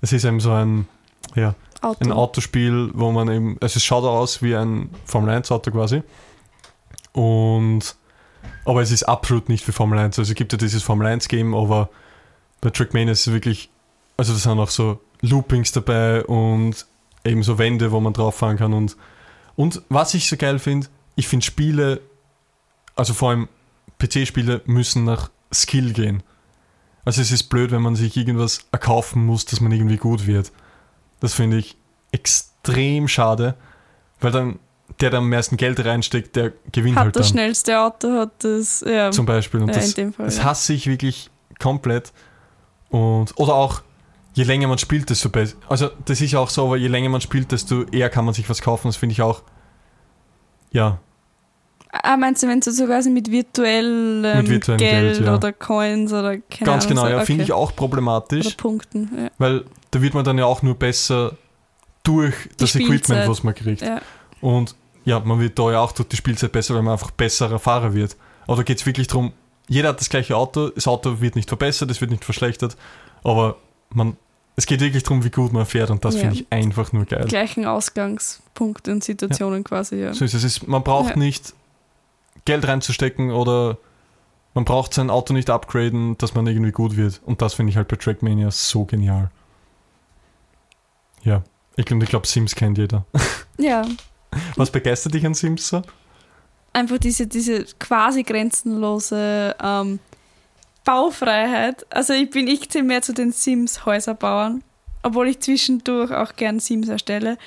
[0.00, 0.86] Es ist eben so ein,
[1.34, 2.04] ja, Auto.
[2.04, 6.02] ein Autospiel, wo man eben, also es schaut aus wie ein Formel 1 Auto quasi.
[7.12, 7.96] Und,
[8.64, 10.18] aber es ist absolut nicht wie Formel 1.
[10.18, 11.90] Also es gibt ja dieses Formel 1 Game, aber
[12.60, 13.70] bei Trackmania ist es wirklich,
[14.16, 16.86] also da sind auch so Loopings dabei und
[17.24, 18.96] eben so Wände, wo man drauf fahren kann und,
[19.56, 22.00] und was ich so geil finde, ich finde Spiele,
[22.94, 23.48] also vor allem
[23.98, 26.22] PC-Spiele müssen nach Skill gehen.
[27.04, 30.52] Also es ist blöd, wenn man sich irgendwas erkaufen muss, dass man irgendwie gut wird.
[31.20, 31.76] Das finde ich
[32.12, 33.54] extrem schade,
[34.20, 34.58] weil dann
[35.00, 37.32] der, der am meisten Geld reinsteckt, der gewinnt hat halt das dann.
[37.32, 39.60] schnellste Auto, hat das, ja, Zum Beispiel.
[39.60, 40.12] Und ja das, Fall.
[40.18, 40.44] das ja.
[40.44, 42.12] hasse ich wirklich komplett.
[42.88, 43.82] Und, oder auch,
[44.34, 45.56] je länger man spielt, desto besser.
[45.68, 48.48] Also, das ist auch so, aber je länger man spielt, desto eher kann man sich
[48.48, 48.88] was kaufen.
[48.88, 49.42] Das finde ich auch,
[50.70, 50.98] ja,
[52.02, 55.34] Ah, meinst du, wenn du sogar so mit virtuellem, Mit virtuellem Geld, Geld, ja.
[55.34, 57.50] oder Coins oder keine ganz Ahnung, genau, so, ja, finde okay.
[57.50, 59.30] ich auch problematisch, Oder Punkten, ja.
[59.38, 61.36] weil da wird man dann ja auch nur besser
[62.02, 63.28] durch das Equipment, Spielzeit.
[63.28, 63.82] was man kriegt.
[63.82, 64.00] ja.
[64.40, 67.58] Und ja, man wird da ja auch durch die Spielzeit besser, weil man einfach besserer
[67.58, 68.14] Fahrer wird.
[68.46, 69.32] Aber da geht es wirklich darum,
[69.68, 72.76] jeder hat das gleiche Auto, das Auto wird nicht verbessert, es wird nicht verschlechtert,
[73.24, 73.56] aber
[73.90, 74.16] man,
[74.56, 76.20] es geht wirklich darum, wie gut man fährt und das Ja.
[76.20, 77.24] finde ich einfach nur geil.
[77.26, 80.12] Gleichen Ausgangspunkte und Situationen quasi, ja.
[80.12, 80.44] So ist es.
[80.44, 81.16] es ist, man braucht Ja.
[81.16, 81.54] nicht
[82.44, 83.78] Geld reinzustecken oder
[84.54, 87.20] man braucht sein Auto nicht upgraden, dass man irgendwie gut wird.
[87.26, 89.30] Und das finde ich halt bei Trackmania so genial.
[91.22, 91.42] Ja,
[91.76, 93.04] ich glaube, ich glaub, Sims kennt jeder.
[93.58, 93.84] Ja,
[94.56, 95.82] Was begeistert dich an Sims so?
[96.76, 99.98] einfach diese, diese quasi grenzenlose ähm,
[100.84, 101.86] Baufreiheit.
[101.90, 104.62] Also ich bin, ich zähle mehr zu den Sims-Häuserbauern,
[105.02, 107.38] obwohl ich zwischendurch auch gern Sims erstelle.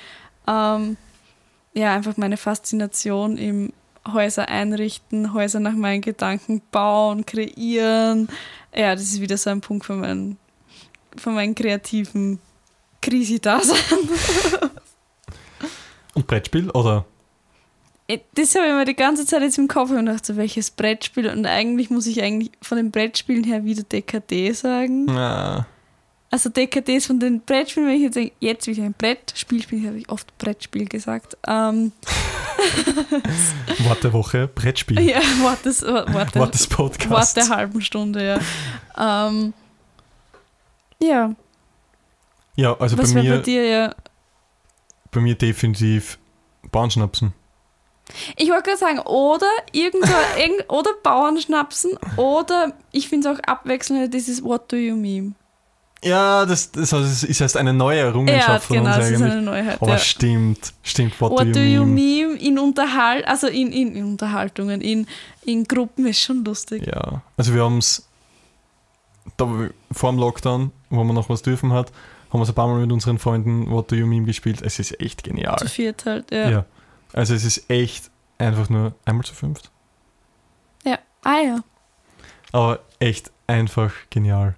[0.48, 0.96] Ähm,
[1.74, 3.72] ja, einfach meine Faszination im
[4.12, 8.28] Häuser einrichten, Häuser nach meinen Gedanken bauen, kreieren.
[8.74, 10.36] Ja, das ist wieder so ein Punkt von meinem,
[11.16, 12.40] von meinem kreativen
[13.00, 13.76] Krisi-Dasein.
[16.20, 17.04] Und Brettspiel oder?
[18.08, 20.70] Äh, Das habe ich mir die ganze Zeit jetzt im Kopf und gedacht, so welches
[20.70, 21.28] Brettspiel.
[21.28, 25.04] Und eigentlich muss ich eigentlich von den Brettspielen her wieder DKD sagen.
[25.06, 25.66] Na,
[26.30, 29.62] Also DKD ist von den Brettspielen, wenn ich jetzt denke, jetzt will ich ein Brettspiel
[29.62, 31.36] spielen, habe ich oft Brettspiel gesagt.
[31.46, 31.92] Ähm,
[33.84, 35.00] Wort der Woche, Brettspiel.
[35.00, 37.34] ja, Wort des, Wort, Wort des Wort Podcasts.
[37.34, 38.24] der halben Stunde,
[38.96, 39.26] ja.
[39.28, 39.54] ähm,
[41.02, 41.34] ja,
[42.56, 43.94] Ja, also bei was bei mir, dir ja.
[45.10, 46.18] Bei mir definitiv
[46.70, 47.32] Bauernschnapsen.
[48.36, 54.12] Ich wollte gerade sagen, oder irgendwo, irgend, oder Bauernschnapsen, oder ich finde es auch abwechselnd,
[54.12, 55.32] dieses What do you meme?
[56.02, 59.16] Ja, das, das also ist erst eine neue Ja, Errungenschaft von genau, uns das ist
[59.16, 59.32] eigentlich.
[59.32, 59.82] eine Neuheit.
[59.82, 59.98] Aber ja.
[59.98, 62.36] stimmt, stimmt, what, What do you mean?
[62.36, 65.06] in Unterhalt, also in, in, in Unterhaltungen, in,
[65.44, 66.86] in Gruppen ist schon lustig.
[66.86, 68.08] Ja, also wir haben es
[69.36, 71.92] vor dem Lockdown, wo man noch was dürfen hat,
[72.30, 74.62] haben wir es ein paar Mal mit unseren Freunden What Do You Meme gespielt.
[74.62, 75.58] Es ist echt genial.
[75.58, 76.48] Zu viert halt, ja.
[76.50, 76.64] Ja.
[77.12, 79.70] Also es ist echt einfach nur einmal zu fünft.
[80.84, 80.98] ja.
[81.22, 81.58] Ah ja.
[82.52, 84.56] Aber echt einfach genial.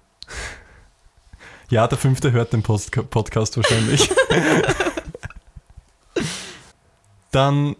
[1.69, 4.09] Ja, der fünfte hört den Post Podcast wahrscheinlich.
[7.31, 7.75] Dann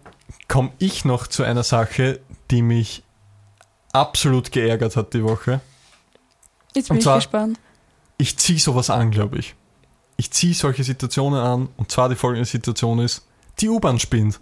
[0.48, 2.20] komme ich noch zu einer Sache,
[2.52, 3.04] die mich
[3.92, 5.62] absolut geärgert hat die Woche.
[6.74, 7.60] Jetzt Und bin ich zwar- gespannt.
[8.18, 9.56] Ich ziehe sowas an, glaube ich.
[10.18, 13.26] Ich ziehe solche Situationen an und zwar die folgende Situation ist,
[13.60, 14.40] die U-Bahn spinnt.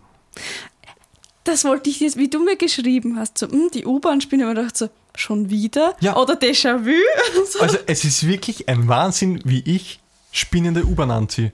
[1.44, 4.32] Das wollte ich jetzt, wie du mir geschrieben hast, so, hm, die U-Bahn habe ich
[4.32, 5.96] mir gedacht, so, schon wieder?
[6.00, 6.16] Ja.
[6.16, 6.94] Oder Déjà-vu?
[7.52, 7.60] so.
[7.60, 10.00] Also es ist wirklich ein Wahnsinn, wie ich
[10.32, 11.52] spinnende U-Bahn anziehe.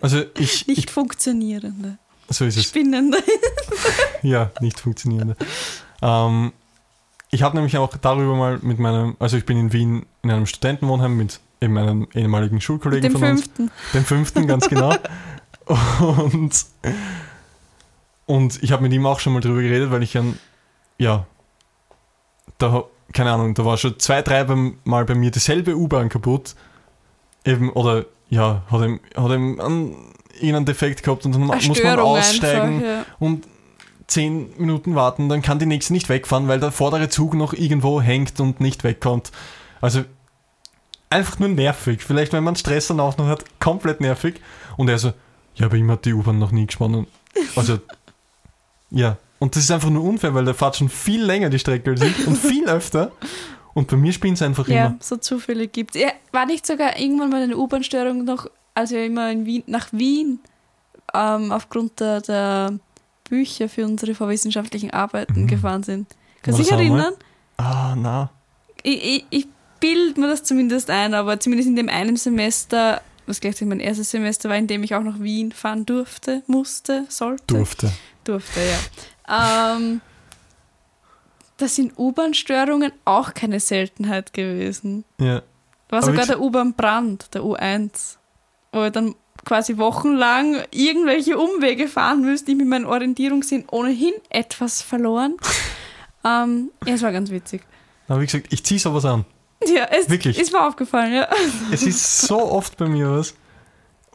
[0.00, 1.98] Also ich, Nicht ich funktionierende.
[2.28, 2.64] so ist es.
[2.64, 3.18] Spinnende.
[4.22, 5.34] Ja, nicht funktionierende.
[6.02, 6.52] Ähm,
[7.30, 10.44] ich habe nämlich auch darüber mal mit meinem, also ich bin in Wien in einem
[10.44, 13.70] Studentenwohnheim mit eben einem ehemaligen Schulkollegen Dem von uns, fünften.
[13.94, 14.94] dem fünften, ganz genau.
[16.00, 16.66] Und,
[18.26, 20.36] und ich habe mit ihm auch schon mal drüber geredet, weil ich dann,
[20.98, 21.26] ja,
[22.58, 24.44] da, keine Ahnung, da war schon zwei, drei
[24.84, 26.56] Mal bei mir dieselbe U-Bahn kaputt.
[27.44, 29.96] Eben, oder ja, hat ihm, hat ihm einen,
[30.34, 33.04] irgendeinen Defekt gehabt und dann Eine muss man Störung aussteigen einfach, ja.
[33.18, 33.46] und
[34.06, 38.00] zehn Minuten warten, dann kann die nächste nicht wegfahren, weil der vordere Zug noch irgendwo
[38.00, 39.30] hängt und nicht wegkommt.
[39.80, 40.04] Also
[41.10, 42.02] einfach nur nervig.
[42.02, 44.40] Vielleicht, wenn man Stress dann auch noch hat, komplett nervig.
[44.76, 45.12] Und er so,
[45.56, 47.06] ja, aber ihm hat die U-Bahn noch nie gesponnen.
[47.56, 47.78] Also,
[48.90, 49.16] ja.
[49.38, 52.02] Und das ist einfach nur unfair, weil der fährt schon viel länger die Strecke als
[52.02, 53.10] ich und viel öfter.
[53.72, 54.96] Und bei mir spinnt es einfach Ja, immer.
[55.00, 56.02] so Zufälle gibt es.
[56.02, 59.88] Ja, war nicht sogar irgendwann mal eine U-Bahn-Störung noch, als wir immer in Wien, nach
[59.92, 60.40] Wien
[61.14, 62.78] ähm, aufgrund der, der
[63.28, 65.46] Bücher für unsere vorwissenschaftlichen Arbeiten Mhm.
[65.46, 66.08] gefahren sind?
[66.42, 67.14] Kannst du dich erinnern?
[67.56, 68.30] Ah, na.
[68.82, 69.46] Ich, ich, ich
[69.80, 74.10] bilde mir das zumindest ein, aber zumindest in dem einen Semester, was gleichzeitig mein erstes
[74.10, 77.54] Semester war, in dem ich auch nach Wien fahren durfte, musste, sollte.
[77.54, 77.92] Durfte.
[78.24, 79.76] Durfte, ja.
[79.76, 80.00] ähm,
[81.56, 85.04] das sind U-Bahn-Störungen auch keine Seltenheit gewesen.
[85.18, 85.42] Ja.
[85.88, 88.16] War Aber sogar der U-Bahn-Brand, der U1,
[88.72, 89.14] wo ich dann
[89.44, 95.36] quasi wochenlang irgendwelche Umwege fahren müsste, ich mit meinem Orientierungssinn ohnehin etwas verloren.
[96.24, 97.62] ähm, ja, es war ganz witzig.
[98.08, 99.24] Aber wie gesagt, ich ziehe sowas an.
[99.74, 100.38] Ja, es Wirklich?
[100.38, 101.28] ist mir aufgefallen, ja.
[101.72, 103.34] Es ist so oft bei mir was.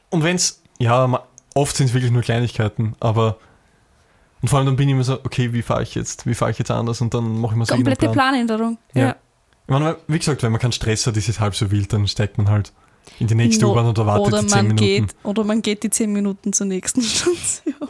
[0.10, 3.38] Und wenn es, ja, oft sind es wirklich nur Kleinigkeiten, aber.
[4.41, 6.25] Und vor allem dann bin ich immer so, okay, wie fahre ich jetzt?
[6.27, 7.01] Wie fahre ich jetzt anders?
[7.01, 8.13] Und dann mache ich mir so Komplette Plan.
[8.13, 8.77] Planänderung.
[8.93, 9.01] Ja.
[9.01, 9.15] Ja.
[9.67, 12.08] Ich meine, wie gesagt, wenn man keinen Stress hat, ist es halb so wild, dann
[12.08, 12.71] steigt man halt
[13.19, 14.86] in die nächste No- U-Bahn oder wartet oder die 10 man Minuten.
[15.08, 17.36] geht Oder man geht die 10 Minuten zur nächsten Station.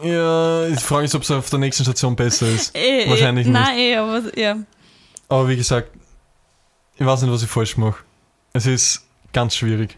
[0.03, 2.75] Ja, ich frage mich, ob es auf der nächsten Station besser ist.
[2.75, 3.59] Eh, Wahrscheinlich eh, nicht.
[3.59, 4.57] Nein, eh, aber ja.
[5.27, 5.89] Aber wie gesagt,
[6.97, 8.03] ich weiß nicht, was ich falsch mache.
[8.53, 9.97] Es ist ganz schwierig.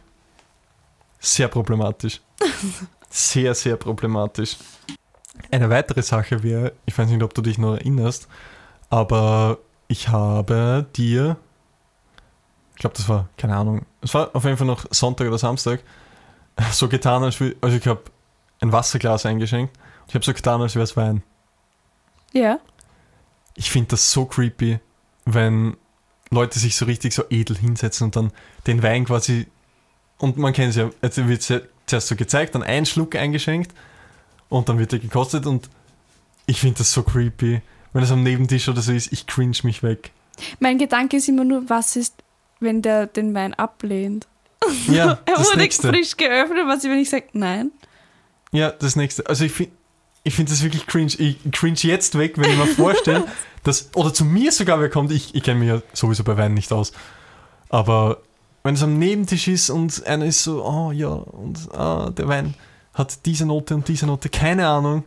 [1.20, 2.22] Sehr problematisch.
[3.10, 4.58] Sehr, sehr problematisch.
[5.50, 8.28] Eine weitere Sache wäre, ich weiß nicht, ob du dich noch erinnerst,
[8.90, 11.38] aber ich habe dir,
[12.76, 15.80] ich glaube, das war, keine Ahnung, es war auf jeden Fall noch Sonntag oder Samstag,
[16.72, 18.02] so getan, als wür- also ich habe
[18.60, 19.74] ein Wasserglas eingeschenkt.
[20.10, 21.24] Ich habe so getan, als wäre es Wein.
[22.34, 22.60] Ja.
[23.56, 24.80] Ich finde das so creepy,
[25.26, 25.78] wenn
[26.32, 28.32] Leute sich so richtig so edel hinsetzen und dann
[28.66, 29.48] den Wein quasi.
[30.18, 33.16] Und man kennt es ja, jetzt wird es ja zuerst so gezeigt, dann ein Schluck
[33.16, 33.72] eingeschenkt
[34.50, 35.70] und dann wird er gekostet und
[36.46, 37.62] ich finde das so creepy.
[37.94, 40.12] Wenn es am Nebentisch oder so ist, ich cringe mich weg.
[40.60, 42.14] Mein Gedanke ist immer nur, was ist,
[42.60, 44.28] wenn der den Wein ablehnt?
[44.88, 45.88] Ja, Er das wurde nächste.
[45.90, 47.72] frisch geöffnet, was ich, wenn ich sage, nein.
[48.52, 49.26] Ja, das nächste.
[49.28, 49.72] Also ich finde
[50.28, 51.14] ich find das wirklich cringe.
[51.18, 53.26] Ich cringe jetzt weg, wenn ich mir vorstelle,
[53.64, 56.54] dass, oder zu mir sogar wer kommt, ich, ich kenne mich ja sowieso bei Wein
[56.54, 56.92] nicht aus,
[57.70, 58.22] aber
[58.64, 62.56] wenn es am Nebentisch ist und einer ist so, oh ja, und ah, der Wein
[62.94, 65.06] hat diese Note und diese Note, keine Ahnung.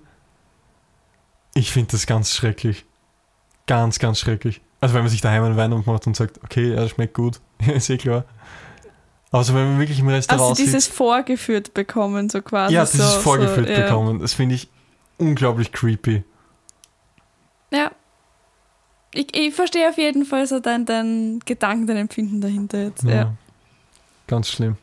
[1.52, 2.86] Ich finde das ganz schrecklich.
[3.66, 4.62] Ganz, ganz schrecklich.
[4.80, 7.90] Also wenn man sich daheim einen Wein macht und sagt, okay, er schmeckt gut, ist
[7.90, 8.24] eh klar.
[9.30, 12.74] Aber so, wenn man wirklich im Restaurant Also dieses sitzt, vorgeführt bekommen, so quasi.
[12.74, 13.82] ja, dieses so, vorgeführt so, ja.
[13.82, 14.70] bekommen, das finde ich
[15.20, 16.24] unglaublich creepy.
[17.70, 17.92] Ja.
[19.12, 23.02] Ich, ich verstehe auf jeden Fall so dein, dein Gedanken, dein Empfinden dahinter jetzt.
[23.02, 23.10] Ja.
[23.10, 23.34] Ja.
[24.26, 24.76] Ganz schlimm.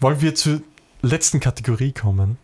[0.00, 0.62] Wollen wir zur
[1.02, 2.38] letzten Kategorie kommen?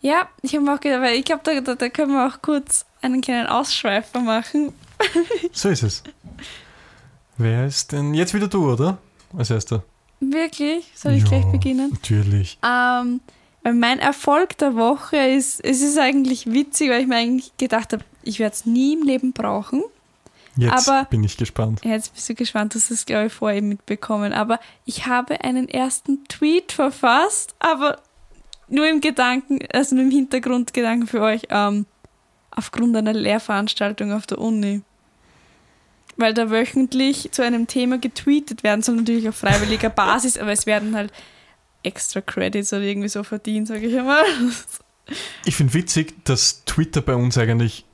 [0.00, 2.86] Ja, ich habe auch gedacht, weil ich glaube, da, da, da können wir auch kurz
[3.02, 4.72] einen kleinen Ausschweifer machen.
[5.52, 6.02] So ist es.
[7.38, 8.98] Wer ist denn jetzt wieder du, oder?
[9.36, 9.82] Als erster.
[10.20, 10.90] Wirklich?
[10.94, 11.90] Soll ich Ja, gleich beginnen?
[11.90, 12.58] Natürlich.
[12.62, 13.20] Ähm,
[13.64, 18.04] mein Erfolg der Woche ist, es ist eigentlich witzig, weil ich mir eigentlich gedacht habe,
[18.22, 19.82] ich werde es nie im Leben brauchen.
[20.56, 21.80] Jetzt Aber- bin ich gespannt.
[21.84, 24.32] Jetzt bist du gespannt, dass du es, glaube ich, vorher mitbekommen.
[24.32, 28.00] Aber ich habe einen ersten Tweet verfasst, aber
[28.68, 31.86] nur im Gedanken, also nur im Hintergrundgedanken für euch, ähm,
[32.50, 34.82] aufgrund einer Lehrveranstaltung auf der Uni.
[36.16, 40.66] Weil da wöchentlich zu einem Thema getweetet werden soll, natürlich auf freiwilliger Basis, aber es
[40.66, 41.12] werden halt
[41.82, 44.24] extra Credits oder irgendwie so verdient, sage ich einmal.
[45.44, 47.84] Ich finde witzig, dass Twitter bei uns eigentlich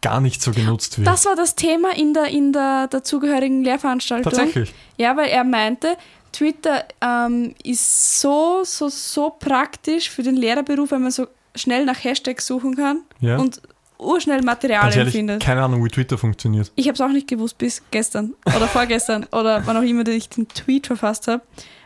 [0.00, 1.08] gar nicht so genutzt wird.
[1.08, 4.32] Das war das Thema in der, in der dazugehörigen Lehrveranstaltung.
[4.32, 4.72] Tatsächlich.
[4.96, 5.96] Ja, weil er meinte,
[6.32, 12.02] Twitter ähm, ist so, so, so praktisch für den Lehrerberuf, wenn man so schnell nach
[12.04, 13.36] Hashtags suchen kann Ja.
[13.36, 13.60] und
[13.98, 15.42] urschnell Materialien ehrlich, findet.
[15.42, 16.70] keine Ahnung, wie Twitter funktioniert.
[16.76, 20.28] Ich habe es auch nicht gewusst bis gestern oder vorgestern oder wann auch immer ich
[20.28, 21.42] den Tweet verfasst habe.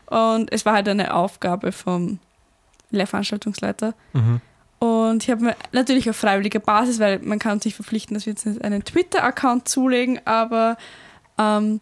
[0.07, 2.19] Und es war halt eine Aufgabe vom
[2.91, 3.95] Lehrveranstaltungsleiter.
[4.13, 4.41] Mhm.
[4.79, 8.27] Und ich habe mir natürlich auf freiwilliger Basis, weil man kann uns nicht verpflichten, dass
[8.27, 10.77] wir jetzt einen Twitter-Account zulegen, aber
[11.39, 11.81] ähm,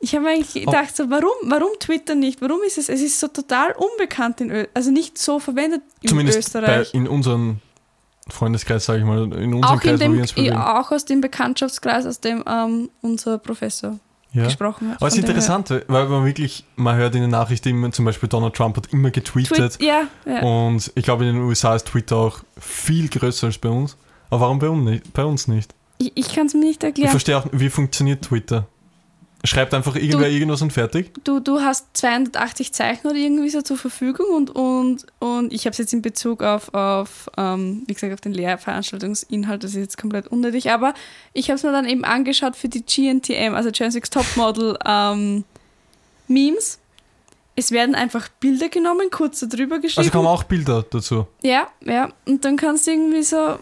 [0.00, 0.70] ich habe mir eigentlich Oh.
[0.70, 2.40] gedacht, so, warum, warum Twitter nicht?
[2.42, 2.88] Warum ist es?
[2.88, 6.94] Es ist so total unbekannt in Ö also nicht so verwendet in Zumindest bei, Österreich.
[6.94, 7.58] in unserem
[8.28, 10.56] Freundeskreis, sage ich mal, in unserem auch, in Kreis, wo dem, wir uns bewegen.
[10.56, 13.98] auch aus dem Bekanntschaftskreis, aus dem ähm, unser Professor
[14.32, 14.44] Ja.
[14.44, 14.92] gesprochen.
[14.96, 18.28] Aber es ist interessant, weil man wirklich, man hört in den Nachrichten immer, zum Beispiel
[18.28, 20.42] Donald Trump hat immer getweetet Tweet, ja, ja.
[20.42, 23.96] und ich glaube in den USA ist Twitter auch viel größer als bei uns.
[24.30, 25.12] Aber warum bei uns nicht?
[25.12, 25.74] Bei uns nicht?
[25.98, 27.10] Ich, ich kann es mir nicht Ich erklären.
[27.10, 28.66] verstehe auch, wie funktioniert Twitter.
[29.42, 31.12] Schreibt einfach irgendwer irgendwas und fertig.
[31.24, 35.70] Du, du hast 280 Zeichen oder irgendwie so zur Verfügung und, und, und ich habe
[35.70, 39.98] es jetzt in Bezug auf, auf ähm, wie gesagt, auf den Lehrveranstaltungsinhalt, das ist jetzt
[39.98, 40.92] komplett unnötig, aber
[41.32, 45.44] ich habe es mir dann eben angeschaut für die GNTM, also Gen 6 Topmodel ähm,
[46.28, 46.78] Memes.
[47.56, 50.00] Es werden einfach Bilder genommen, kurz darüber geschrieben.
[50.00, 51.26] Also kommen auch Bilder dazu.
[51.42, 52.10] Ja, ja.
[52.26, 53.58] Und dann kannst du irgendwie so.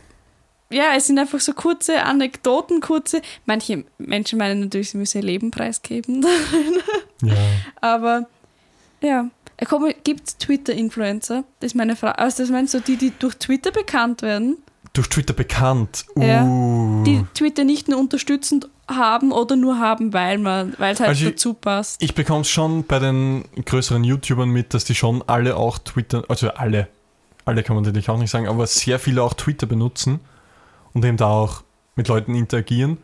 [0.70, 3.22] Ja, es sind einfach so kurze Anekdoten, kurze.
[3.46, 6.24] Manche Menschen meinen natürlich, sie müssen ihr Leben preisgeben.
[7.22, 7.34] Ja.
[7.80, 8.26] Aber
[9.00, 9.28] ja.
[10.04, 11.42] Gibt es Twitter-Influencer?
[11.58, 12.16] Das ist meine Frage.
[12.20, 14.58] Also, das meinst du, die, die durch Twitter bekannt werden,
[14.92, 16.04] Durch Twitter bekannt.
[16.16, 16.44] Ja.
[16.44, 17.02] Uh.
[17.02, 21.24] die Twitter nicht nur unterstützend haben oder nur haben, weil man, weil es halt Also
[21.24, 22.00] ich- dazu passt.
[22.02, 26.22] Ich bekomme es schon bei den größeren YouTubern mit, dass die schon alle auch Twitter,
[26.28, 26.86] also alle,
[27.44, 30.20] alle kann man natürlich auch nicht sagen, aber sehr viele auch Twitter benutzen
[30.92, 31.62] und eben da auch
[31.96, 32.98] mit Leuten interagieren.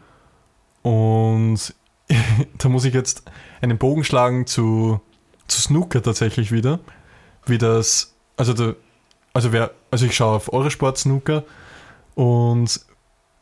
[0.82, 1.74] Und
[2.59, 3.24] da muss ich jetzt
[3.61, 5.01] einen Bogen schlagen zu,
[5.49, 6.80] zu Snooker tatsächlich wieder.
[7.47, 8.76] Wie das, also, der,
[9.32, 11.45] also, wer, also ich schaue auf Eurosport Snooker
[12.14, 12.80] und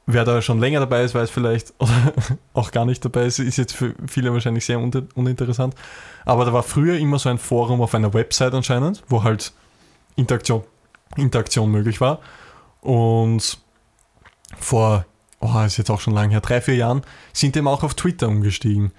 [0.07, 2.13] wer da schon länger dabei ist, weiß vielleicht, oder
[2.55, 5.75] auch gar nicht dabei ist, ist jetzt für viele wahrscheinlich sehr uninteressant.
[6.25, 9.53] Aber da war früher immer so ein Forum auf einer Website anscheinend, wo halt
[10.17, 10.65] Interaktion,
[11.17, 12.21] Interaktion möglich war.
[12.81, 13.59] Und
[14.59, 15.07] vor,
[15.41, 18.29] oh, ist jetzt auch schon lange her, drei, vier Jahren, sind dem auch auf Twitter
[18.29, 18.93] umgestiegen.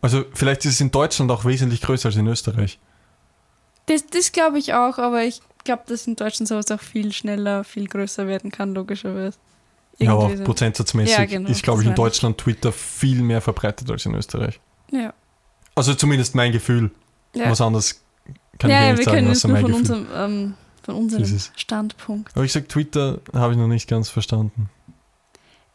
[0.00, 2.78] Also vielleicht ist es in Deutschland auch wesentlich größer als in Österreich.
[3.86, 7.64] Das, das glaube ich auch, aber ich glaube, dass in Deutschland sowas auch viel schneller,
[7.64, 9.38] viel größer werden kann, logischerweise.
[9.98, 10.44] Ja, aber Irgendwie auch so.
[10.44, 11.94] prozentsatzmäßig Ja, genau, ist, glaube ich, in.
[11.94, 14.60] Deutschland Twitter viel mehr verbreitet als in Österreich.
[14.90, 15.12] Ja.
[15.74, 16.90] Also zumindest mein Gefühl.
[17.34, 17.50] Ja.
[17.50, 18.02] Was anderes
[18.58, 19.96] kann ja, ich ja, nicht wir sagen, können außer jetzt nur mein von Gefühl.
[19.96, 22.32] unserem, ähm, von unserem Standpunkt.
[22.34, 24.68] Aber ich sag, Twitter habe ich noch nicht ganz verstanden.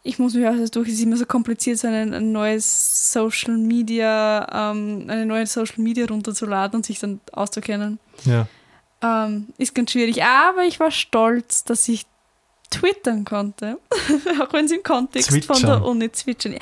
[0.08, 3.12] Ich muss mich auch erst durch, es ist immer so kompliziert, so ein, ein neues
[3.12, 8.00] Social Media, ähm, eine neue Social Media runterzuladen und sich dann auszukennen.
[8.24, 8.48] Ja.
[9.02, 10.24] Ähm, ist ganz schwierig.
[10.24, 12.06] Aber ich war stolz, dass ich
[12.70, 13.80] twittern konnte.
[14.42, 15.66] auch wenn es im Kontext von Zwitschern.
[15.66, 16.56] der Uni zwitschern.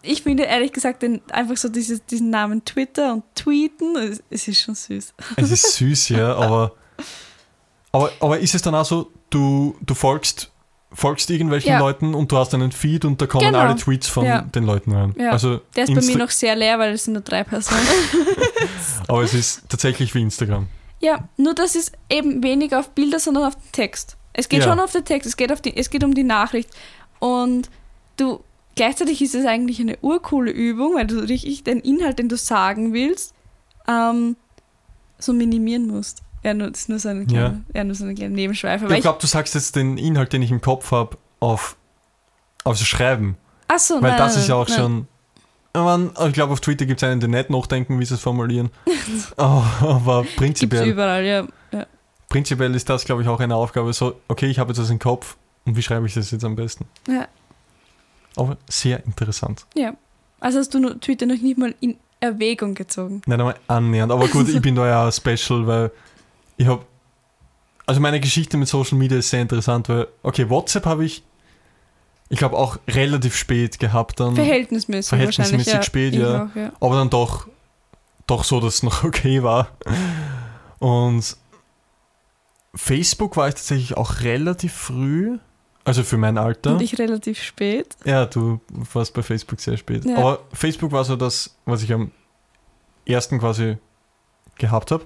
[0.00, 4.48] Ich finde ehrlich gesagt den, einfach so dieses, diesen Namen Twitter und Tweeten, es, es
[4.48, 5.12] ist schon süß.
[5.36, 6.74] Es ist süß, ja, aber,
[7.92, 10.51] aber, aber ist es dann auch so, du, du folgst,
[10.94, 11.78] folgst irgendwelchen Ja.
[11.78, 13.60] Leuten und du hast einen Feed und da kommen Genau.
[13.60, 14.42] alle Tweets von Ja.
[14.42, 15.14] den Leuten rein.
[15.18, 15.30] Ja.
[15.30, 17.80] Also Der ist bei Insta- mir noch sehr leer, weil es sind nur drei Personen.
[19.08, 20.68] Aber es ist tatsächlich wie Instagram.
[21.00, 24.16] Ja, nur das ist eben weniger auf Bilder, sondern auf den Text.
[24.34, 26.70] Es geht schon auf den Text, es geht, auf die, es geht um die Nachricht.
[27.18, 27.68] Und
[28.16, 28.42] du,
[28.76, 32.92] gleichzeitig ist es eigentlich eine urcoole Übung, weil du richtig den Inhalt, den du sagen
[32.94, 33.34] willst,
[33.88, 34.36] ähm,
[35.18, 36.22] so minimieren musst.
[36.42, 37.84] Ja, nur, ist nur so eine kleine, ja.
[37.84, 38.86] nur so eine kleine Nebenschweife.
[38.86, 41.76] Ich ich, glaube, du sagst jetzt den Inhalt, den ich im Kopf habe, auf,
[42.64, 43.36] auf Schreiben.
[43.68, 44.78] ach so, Weil nein, das nein, ist ja auch nein.
[44.78, 45.08] schon.
[45.74, 48.20] Ja, man, ich glaube, auf Twitter gibt es einen, der nicht nachdenken, wie sie es
[48.20, 48.70] formulieren.
[49.36, 51.46] Oh, aber Gibt's prinzipiell, überall, ja.
[51.72, 51.86] ja.
[52.28, 53.92] prinzipiell ist das, glaube ich, auch eine Aufgabe.
[53.92, 56.54] So, okay, ich habe jetzt das im Kopf und wie schreibe ich das jetzt am
[56.54, 56.86] besten?
[57.08, 57.26] Ja.
[58.36, 59.66] Aber sehr interessant.
[59.74, 59.94] ja.
[60.40, 63.22] Also hast du Twitter noch nicht mal in Erwägung gezogen.
[63.26, 64.10] Nicht einmal annähernd.
[64.10, 65.92] Aber gut, ich bin da ja special, weil
[66.62, 66.84] ich habe.
[67.86, 71.22] Also meine Geschichte mit Social Media ist sehr interessant, weil, okay, WhatsApp habe ich,
[72.28, 74.34] ich glaube, auch relativ spät gehabt dann.
[74.34, 75.86] Verhältnismäßig, Verhältnismäßig wahrscheinlich.
[75.86, 76.44] spät, ja.
[76.44, 76.72] Auch, ja.
[76.80, 77.48] aber dann doch,
[78.26, 79.68] doch so, dass es noch okay war.
[80.78, 81.36] Und
[82.74, 85.38] Facebook war ich tatsächlich auch relativ früh,
[85.84, 86.72] also für mein Alter.
[86.72, 87.96] Und ich relativ spät.
[88.04, 88.60] Ja, du
[88.92, 90.04] warst bei Facebook sehr spät.
[90.04, 90.16] Ja.
[90.16, 92.12] Aber Facebook war so das, was ich am
[93.04, 93.78] ersten quasi
[94.58, 95.04] gehabt habe.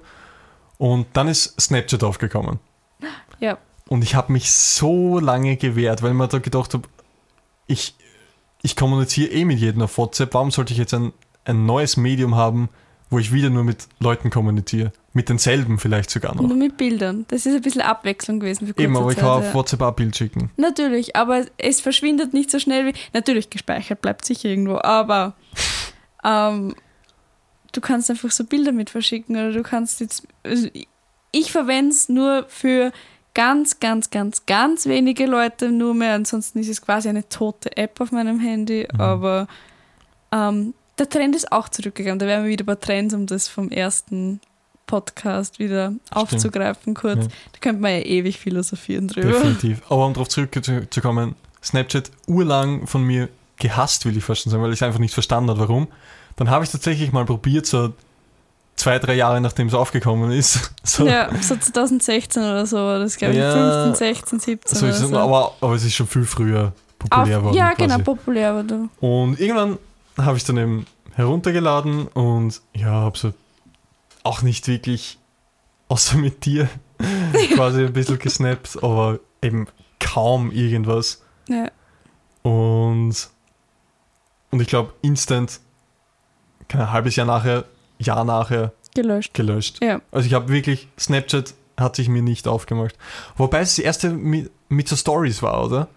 [0.77, 2.59] Und dann ist Snapchat aufgekommen.
[3.39, 3.57] Ja.
[3.87, 6.87] Und ich habe mich so lange gewehrt, weil ich mir da gedacht habe,
[7.67, 7.95] ich,
[8.61, 10.33] ich kommuniziere eh mit jedem auf WhatsApp.
[10.33, 11.13] Warum sollte ich jetzt ein,
[11.45, 12.69] ein neues Medium haben,
[13.09, 14.91] wo ich wieder nur mit Leuten kommuniziere?
[15.13, 16.43] Mit denselben vielleicht sogar noch.
[16.43, 17.25] Nur mit Bildern.
[17.29, 19.23] Das ist ein bisschen Abwechslung gewesen für kurze Eben, aber ich Zeit.
[19.23, 19.53] kann auf ja.
[19.53, 20.51] WhatsApp auch ein Bild schicken.
[20.57, 22.93] Natürlich, aber es verschwindet nicht so schnell wie.
[23.13, 25.33] Natürlich gespeichert, bleibt sicher irgendwo, aber
[26.23, 26.75] ähm,
[27.77, 30.27] du kannst einfach so Bilder mit verschicken oder du kannst jetzt.
[30.43, 30.67] Also
[31.31, 32.91] ich verwende es nur für
[33.35, 36.15] ganz, ganz, ganz, ganz wenige Leute nur mehr.
[36.15, 38.99] Ansonsten ist es quasi eine tote App auf meinem Handy, Mhm.
[38.99, 39.47] aber
[40.31, 42.17] ähm, der Trend ist auch zurückgegangen.
[42.17, 44.41] Da wären wir wieder bei Trends, um das vom ersten
[44.87, 47.25] Podcast wieder aufzugreifen kurz.
[47.25, 47.31] Ja.
[47.51, 49.33] Da könnte man ja ewig philosophieren drüber.
[49.33, 49.83] Definitiv.
[49.89, 54.71] Aber um darauf zurückzukommen, Snapchat urlang von mir gehasst, will ich fast schon sagen, weil
[54.71, 55.87] ich es einfach nicht verstanden habe, warum.
[56.37, 57.93] Dann habe ich tatsächlich mal probiert, so
[58.75, 60.71] zwei, drei Jahre nachdem es aufgekommen ist.
[60.87, 63.39] So, Ja, so 2016 oder so war das, glaube ich.
[63.41, 65.17] Ja, 15, 16, 17 so ist oder es, so.
[65.17, 67.57] aber, aber es ist schon viel früher populär Auf, worden.
[67.57, 67.81] ja, quasi.
[67.89, 68.89] genau, populär war du.
[69.01, 69.77] Und irgendwann
[70.17, 70.85] habe ich dann eben
[71.15, 73.33] heruntergeladen und ja, habe so
[74.23, 75.17] auch nicht wirklich,
[75.89, 76.69] außer mit dir,
[77.55, 79.67] quasi ein bisschen gesnappt, aber eben
[79.99, 81.21] kaum irgendwas.
[81.49, 81.69] Ja.
[82.43, 83.29] Und,
[84.51, 85.59] und ich glaube, instant,
[86.67, 87.65] kein halbes Jahr nachher,
[87.99, 89.33] Jahr nachher Gelöscht.
[89.33, 89.83] gelöscht.
[89.83, 90.01] Ja.
[90.11, 92.95] Also ich habe wirklich, Snapchat hat sich mir nicht aufgemacht.
[93.35, 95.87] Wobei es das erste mit, mit so Stories war, oder?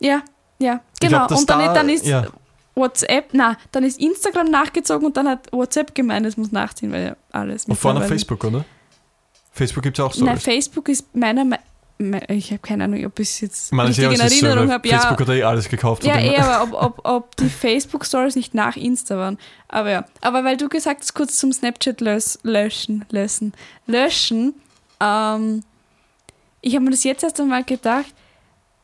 [0.00, 0.22] Ja,
[0.58, 1.26] ja, genau.
[1.26, 2.26] glaub, und dann, da- dann ist ja.
[2.74, 7.04] WhatsApp, na, dann ist Instagram nachgezogen und dann hat WhatsApp gemeint, es muss nachziehen, weil
[7.04, 8.64] ja alles Und mittlerweile- Facebook, oder?
[9.52, 10.42] Facebook gibt es auch Nein, Stories.
[10.44, 11.58] Facebook ist meiner Me me-
[12.28, 14.88] ich habe keine Ahnung, ob ich es jetzt Ich meine, richtig in Erinnerung habe.
[14.88, 16.04] Ja, Facebook hat eh alles gekauft.
[16.04, 19.38] ja, eh, immer- aber ob, ob, ob die Facebook-Stories nicht nach Insta waren.
[19.68, 20.04] Aber ja.
[20.20, 23.52] Aber weil du gesagt hast, kurz zum Snapchat lös löschen, löschen,
[23.86, 24.54] löschen,
[25.00, 25.62] ähm,
[26.62, 28.12] ich habe mir das jetzt erst einmal gedacht,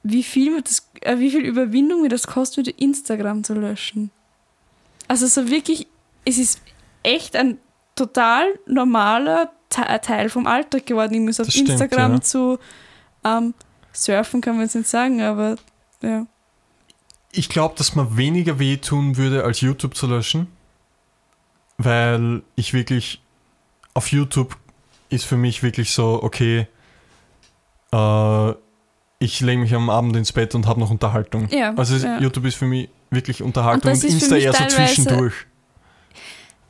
[0.03, 4.11] wie viel, mir das, äh, wie viel Überwindung mir das kostet, Instagram zu löschen.
[5.09, 5.87] Also so wirklich,
[6.25, 6.61] es ist
[7.03, 7.59] echt ein
[7.95, 11.15] total normaler Te- Teil vom Alltag geworden.
[11.15, 12.21] Ich muss auf stimmt, Instagram ja.
[12.21, 12.59] zu
[13.27, 13.55] ähm,
[13.93, 15.57] surfen, kann man jetzt nicht sagen, aber
[16.03, 16.27] ja.
[17.33, 20.47] Ich glaube, dass mir weniger wehtun würde, als YouTube zu löschen.
[21.79, 23.21] Weil ich wirklich
[23.93, 24.57] auf YouTube
[25.11, 26.67] ist für mich wirklich so, okay,
[27.93, 28.51] äh,
[29.19, 31.49] ich lege mich am Abend ins Bett und habe noch Unterhaltung.
[31.51, 32.19] Ja, Also es- ja.
[32.19, 35.35] YouTube ist für mich wirklich Unterhaltung Und und, Insta eher so zwischendurch.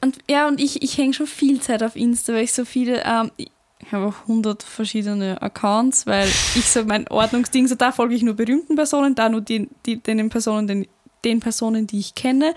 [0.01, 3.03] Und ja, und ich, ich hänge schon viel Zeit auf Insta, weil ich so viele,
[3.05, 3.31] ähm,
[3.79, 8.22] ich habe auch 100 verschiedene Accounts, weil ich so mein Ordnungsding, so da folge ich
[8.22, 10.87] nur berühmten Personen, da nur die, die, den Personen, den,
[11.24, 12.55] den Personen, die ich kenne.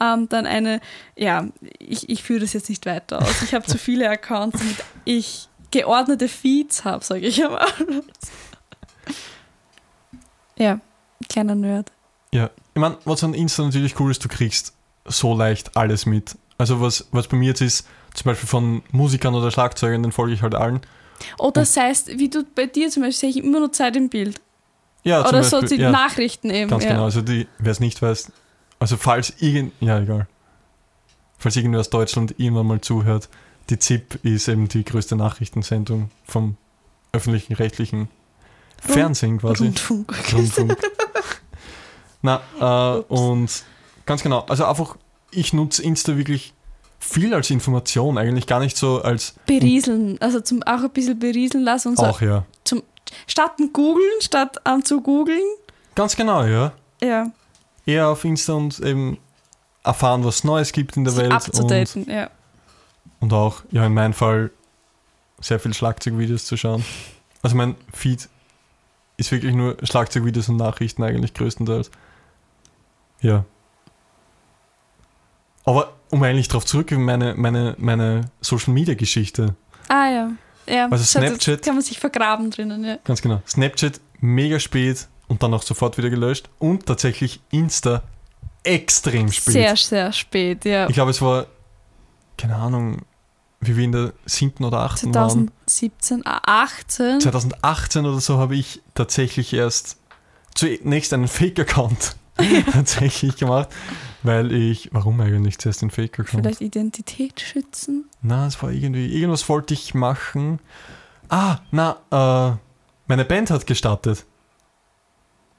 [0.00, 0.80] Ähm, dann eine,
[1.16, 1.46] ja,
[1.78, 3.42] ich, ich führe das jetzt nicht weiter aus.
[3.42, 7.66] Ich habe zu viele Accounts, damit ich geordnete Feeds habe, sage ich einmal.
[10.58, 10.80] Ja,
[11.28, 11.92] kleiner Nerd.
[12.32, 16.36] Ja, ich meine, was an Insta natürlich cool ist, du kriegst so leicht alles mit.
[16.58, 17.86] Also was, was bei mir jetzt ist,
[18.16, 20.80] zum Beispiel von Musikern oder Schlagzeugern, den folge ich halt allen.
[21.38, 24.08] Oder das heißt, wie du bei dir zum Beispiel, sehe ich immer nur Zeit im
[24.08, 24.40] Bild.
[25.02, 26.68] Ja, Oder so Beispiel, die ja, Nachrichten eben.
[26.68, 26.90] Ganz ja.
[26.90, 28.32] genau, also die, wer es nicht weiß,
[28.80, 30.26] also falls irgend, ja egal,
[31.38, 33.28] falls irgendwer aus Deutschland irgendwann mal zuhört,
[33.70, 36.56] die ZIP ist eben die größte Nachrichtensendung vom
[37.12, 38.08] öffentlichen rechtlichen
[38.80, 39.66] Fernsehen quasi.
[39.66, 40.32] Rundfunk.
[40.32, 40.76] Rundfunk.
[42.22, 43.62] Na, äh, und
[44.06, 44.96] ganz genau, also einfach,
[45.30, 46.52] ich nutze Insta wirklich
[46.98, 51.64] viel als Information, eigentlich gar nicht so als Berieseln, also zum auch ein bisschen berieseln
[51.64, 52.04] lassen und so.
[52.04, 52.44] auch, ja.
[53.26, 55.44] Statt ein googeln, statt ähm, zu googeln.
[55.94, 56.72] Ganz genau, ja.
[57.02, 57.30] Ja,
[57.84, 59.18] Eher auf Insta und eben
[59.84, 61.32] erfahren, was Neues gibt in der sich Welt.
[61.32, 62.30] Und, abzudaten, ja.
[63.20, 64.50] und auch, ja, in meinem Fall
[65.40, 66.84] sehr viel Schlagzeugvideos zu schauen.
[67.42, 68.28] Also mein Feed
[69.16, 71.90] ist wirklich nur Schlagzeugvideos und Nachrichten eigentlich größtenteils.
[73.20, 73.44] Ja.
[75.64, 79.54] Aber um eigentlich darauf zurückzukommen, meine, meine, meine Social Media Geschichte.
[79.88, 80.30] Ah ja.
[80.66, 80.88] ja.
[80.88, 82.98] Also Snapchat- kann man sich vergraben drinnen, ja.
[83.04, 83.42] Ganz genau.
[83.46, 86.48] Snapchat mega spät und dann auch sofort wieder gelöscht.
[86.58, 88.02] Und tatsächlich Insta
[88.62, 89.52] extrem spät.
[89.52, 90.88] Sehr, sehr spät, ja.
[90.88, 91.46] Ich glaube, es war,
[92.36, 93.02] keine Ahnung,
[93.60, 95.50] wie wir in der siebten oder achten waren.
[95.66, 97.20] 2017, ah, 18.
[97.20, 99.98] 2018 oder so habe ich tatsächlich erst
[100.54, 102.16] zunächst einen Fake-Account
[102.72, 103.68] tatsächlich gemacht,
[104.22, 106.42] weil ich, warum eigentlich zuerst den Fake-Account?
[106.42, 108.08] Vielleicht Identität schützen.
[108.22, 110.60] Na, es war irgendwie, irgendwas wollte ich machen.
[111.28, 112.56] Ah, na, äh,
[113.06, 114.26] meine Band hat gestartet.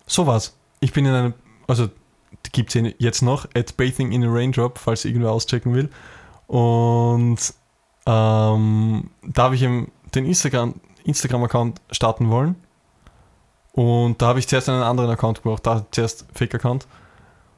[0.05, 0.57] So was.
[0.79, 1.33] Ich bin in einem,
[1.67, 1.89] also
[2.51, 5.89] gibt es jetzt noch, at Bathing in a Raindrop, falls irgendwer auschecken will.
[6.47, 7.37] Und
[8.05, 12.55] ähm, da habe ich eben den Instagram, Instagram-Account starten wollen.
[13.77, 16.87] Und da habe ich zuerst einen anderen Account gemacht, da zuerst Fake-Account.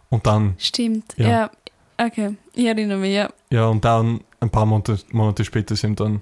[0.10, 1.30] Und dann Stimmt, Ja.
[1.30, 1.52] ja.
[1.98, 3.30] Okay, ich erinnere mich, ja.
[3.50, 6.22] Ja, und dann ein paar Monate, Monate später sind dann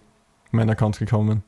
[0.52, 1.44] mein Account gekommen.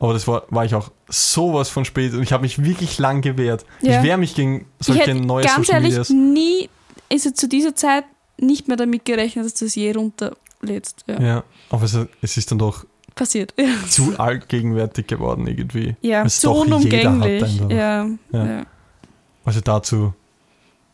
[0.00, 3.20] Aber das war, war ich auch sowas von spät und ich habe mich wirklich lang
[3.22, 3.64] gewehrt.
[3.82, 3.98] Ja.
[3.98, 6.10] Ich wehre mich gegen solche neue ganz Social ehrlich Medias.
[6.10, 6.70] nie,
[7.12, 8.04] also zu dieser Zeit
[8.36, 11.04] nicht mehr damit gerechnet, dass du es je runterlädst.
[11.06, 11.20] Ja.
[11.20, 12.84] Ja, aber es, es ist dann doch
[13.20, 13.52] Passiert.
[13.58, 15.94] Ja, zu allgegenwärtig geworden irgendwie.
[16.00, 17.60] ja Es zu unumgänglich.
[17.68, 18.46] Ja, Ja.
[18.46, 18.66] ja.
[19.44, 20.14] Also dazu.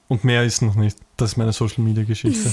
[0.09, 0.99] Und mehr ist noch nicht.
[1.17, 2.51] Das ist meine Social Media Geschichte.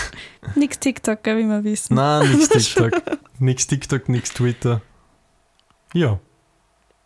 [0.54, 1.96] Nix TikToker, wie wir wissen.
[1.96, 2.92] Na, nix TikTok.
[3.38, 4.80] nix TikTok, nix Twitter.
[5.92, 6.18] Ja,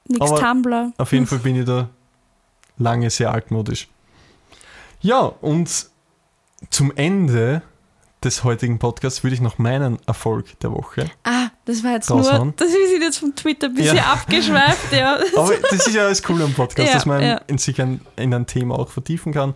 [0.07, 0.93] Nix aber Tumblr.
[0.97, 1.89] Auf jeden Fall bin ich da
[2.79, 3.89] lange sehr altmodisch.
[5.01, 5.89] Ja, und
[6.71, 7.63] zum Ende
[8.25, 11.11] des heutigen Podcasts würde ich noch meinen Erfolg der Woche.
[11.25, 12.49] Ah, das war jetzt Raushauen.
[12.49, 14.13] nur, das wir sind jetzt vom Twitter ein bisschen Ja.
[14.13, 15.19] abgeschweift, ja.
[15.37, 17.41] Aber das ist ja alles cool am Podcast, Ja, dass man ja.
[17.47, 19.55] in sich ein, in ein Thema auch vertiefen kann.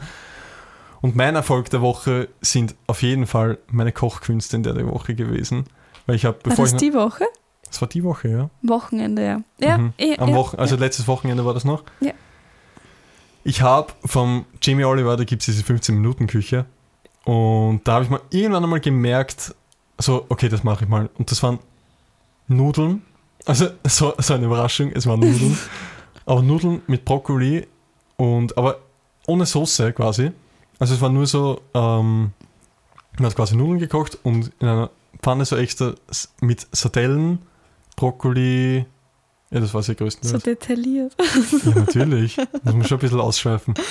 [1.01, 5.15] Und mein Erfolg der Woche sind auf jeden Fall meine Kochkünste in der, der Woche
[5.15, 5.65] gewesen.
[6.07, 6.79] Weil ich habe, War bevor das ich.
[6.81, 7.25] die Woche?
[7.67, 8.51] Das war die Woche, ja.
[8.63, 9.41] Wochenende, ja.
[9.61, 9.93] Ja, Mhm.
[9.99, 11.85] eh, Am ja, Wochen, also letztes Wochenende war das noch.
[12.01, 12.13] Ja.
[13.45, 16.67] Ich habe vom Jamie Oliver, da gibt es diese 15-Minuten-Küche.
[17.29, 19.55] Und da habe ich mal irgendwann einmal gemerkt,
[19.99, 21.11] so, okay, das mache ich mal.
[21.19, 21.59] Und das waren
[22.47, 23.03] Nudeln.
[23.45, 25.59] Also, so, so eine Überraschung, es waren Nudeln.
[26.25, 27.67] aber Nudeln mit Brokkoli
[28.17, 28.79] und aber
[29.27, 30.33] ohne Soße quasi.
[30.79, 32.33] Also es war nur so, ähm,
[33.19, 34.91] man hat quasi Nudeln gekocht und in einer
[35.23, 35.93] Pfanne so extra
[36.41, 37.41] mit Sardellen,
[37.95, 38.87] Brokkoli,
[39.51, 40.43] ja, das war sehr größtenteils.
[40.43, 41.15] So detailliert.
[41.65, 42.39] Ja, natürlich.
[42.39, 43.75] Muss man schon ein bisschen ausschweifen.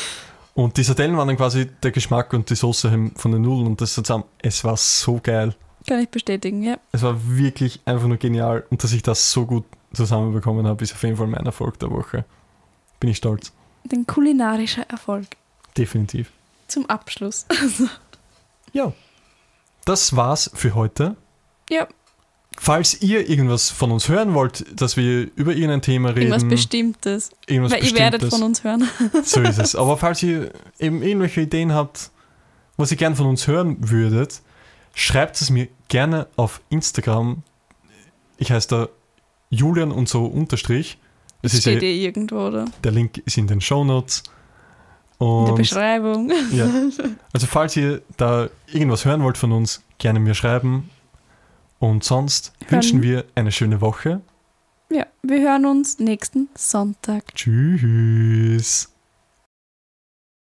[0.58, 3.80] Und die Sardellen waren dann quasi der Geschmack und die Soße von den Nudeln und
[3.80, 4.24] das zusammen.
[4.40, 5.54] Es war so geil.
[5.86, 6.80] Kann ich bestätigen, ja.
[6.92, 8.66] Es war wirklich einfach nur genial.
[8.72, 11.92] Und dass ich das so gut zusammenbekommen habe, ist auf jeden Fall mein Erfolg der
[11.92, 12.26] Woche.
[13.00, 13.54] Bin ich stolz.
[13.84, 15.28] Den kulinarischer Erfolg.
[15.78, 16.32] Definitiv.
[16.68, 17.46] Zum Abschluss.
[18.74, 18.92] Ja.
[19.86, 21.16] Das war's für heute.
[21.70, 21.88] Ja,
[22.60, 27.30] Falls ihr irgendwas von uns hören wollt, dass wir über irgendein Thema reden, irgendwas Bestimmtes.
[27.46, 28.90] irgendwas Weil ihr werdet Bestimmtes, von uns hören.
[29.24, 29.76] So ist es.
[29.76, 32.10] Aber falls ihr eben irgendwelche Ideen habt,
[32.76, 34.42] was ihr gern von uns hören würdet,
[34.96, 37.44] schreibt es mir gerne auf Instagram.
[38.38, 38.90] Ich heiße da
[39.50, 40.98] Julian und so unterstrich.
[41.44, 42.66] Das ist Steht ja, eh irgendwo, oder?
[42.84, 44.24] der Link ist in den Show Notes.
[45.20, 46.32] In der Beschreibung.
[46.52, 46.68] ja.
[47.34, 50.90] Also falls ihr da irgendwas hören wollt von uns, gerne mir schreiben.
[51.80, 52.72] Und sonst Hören.
[52.72, 54.22] wünschen wir eine schöne Woche.
[54.90, 57.34] Ja, wir hören uns nächsten Sonntag.
[57.36, 58.90] Tschüss.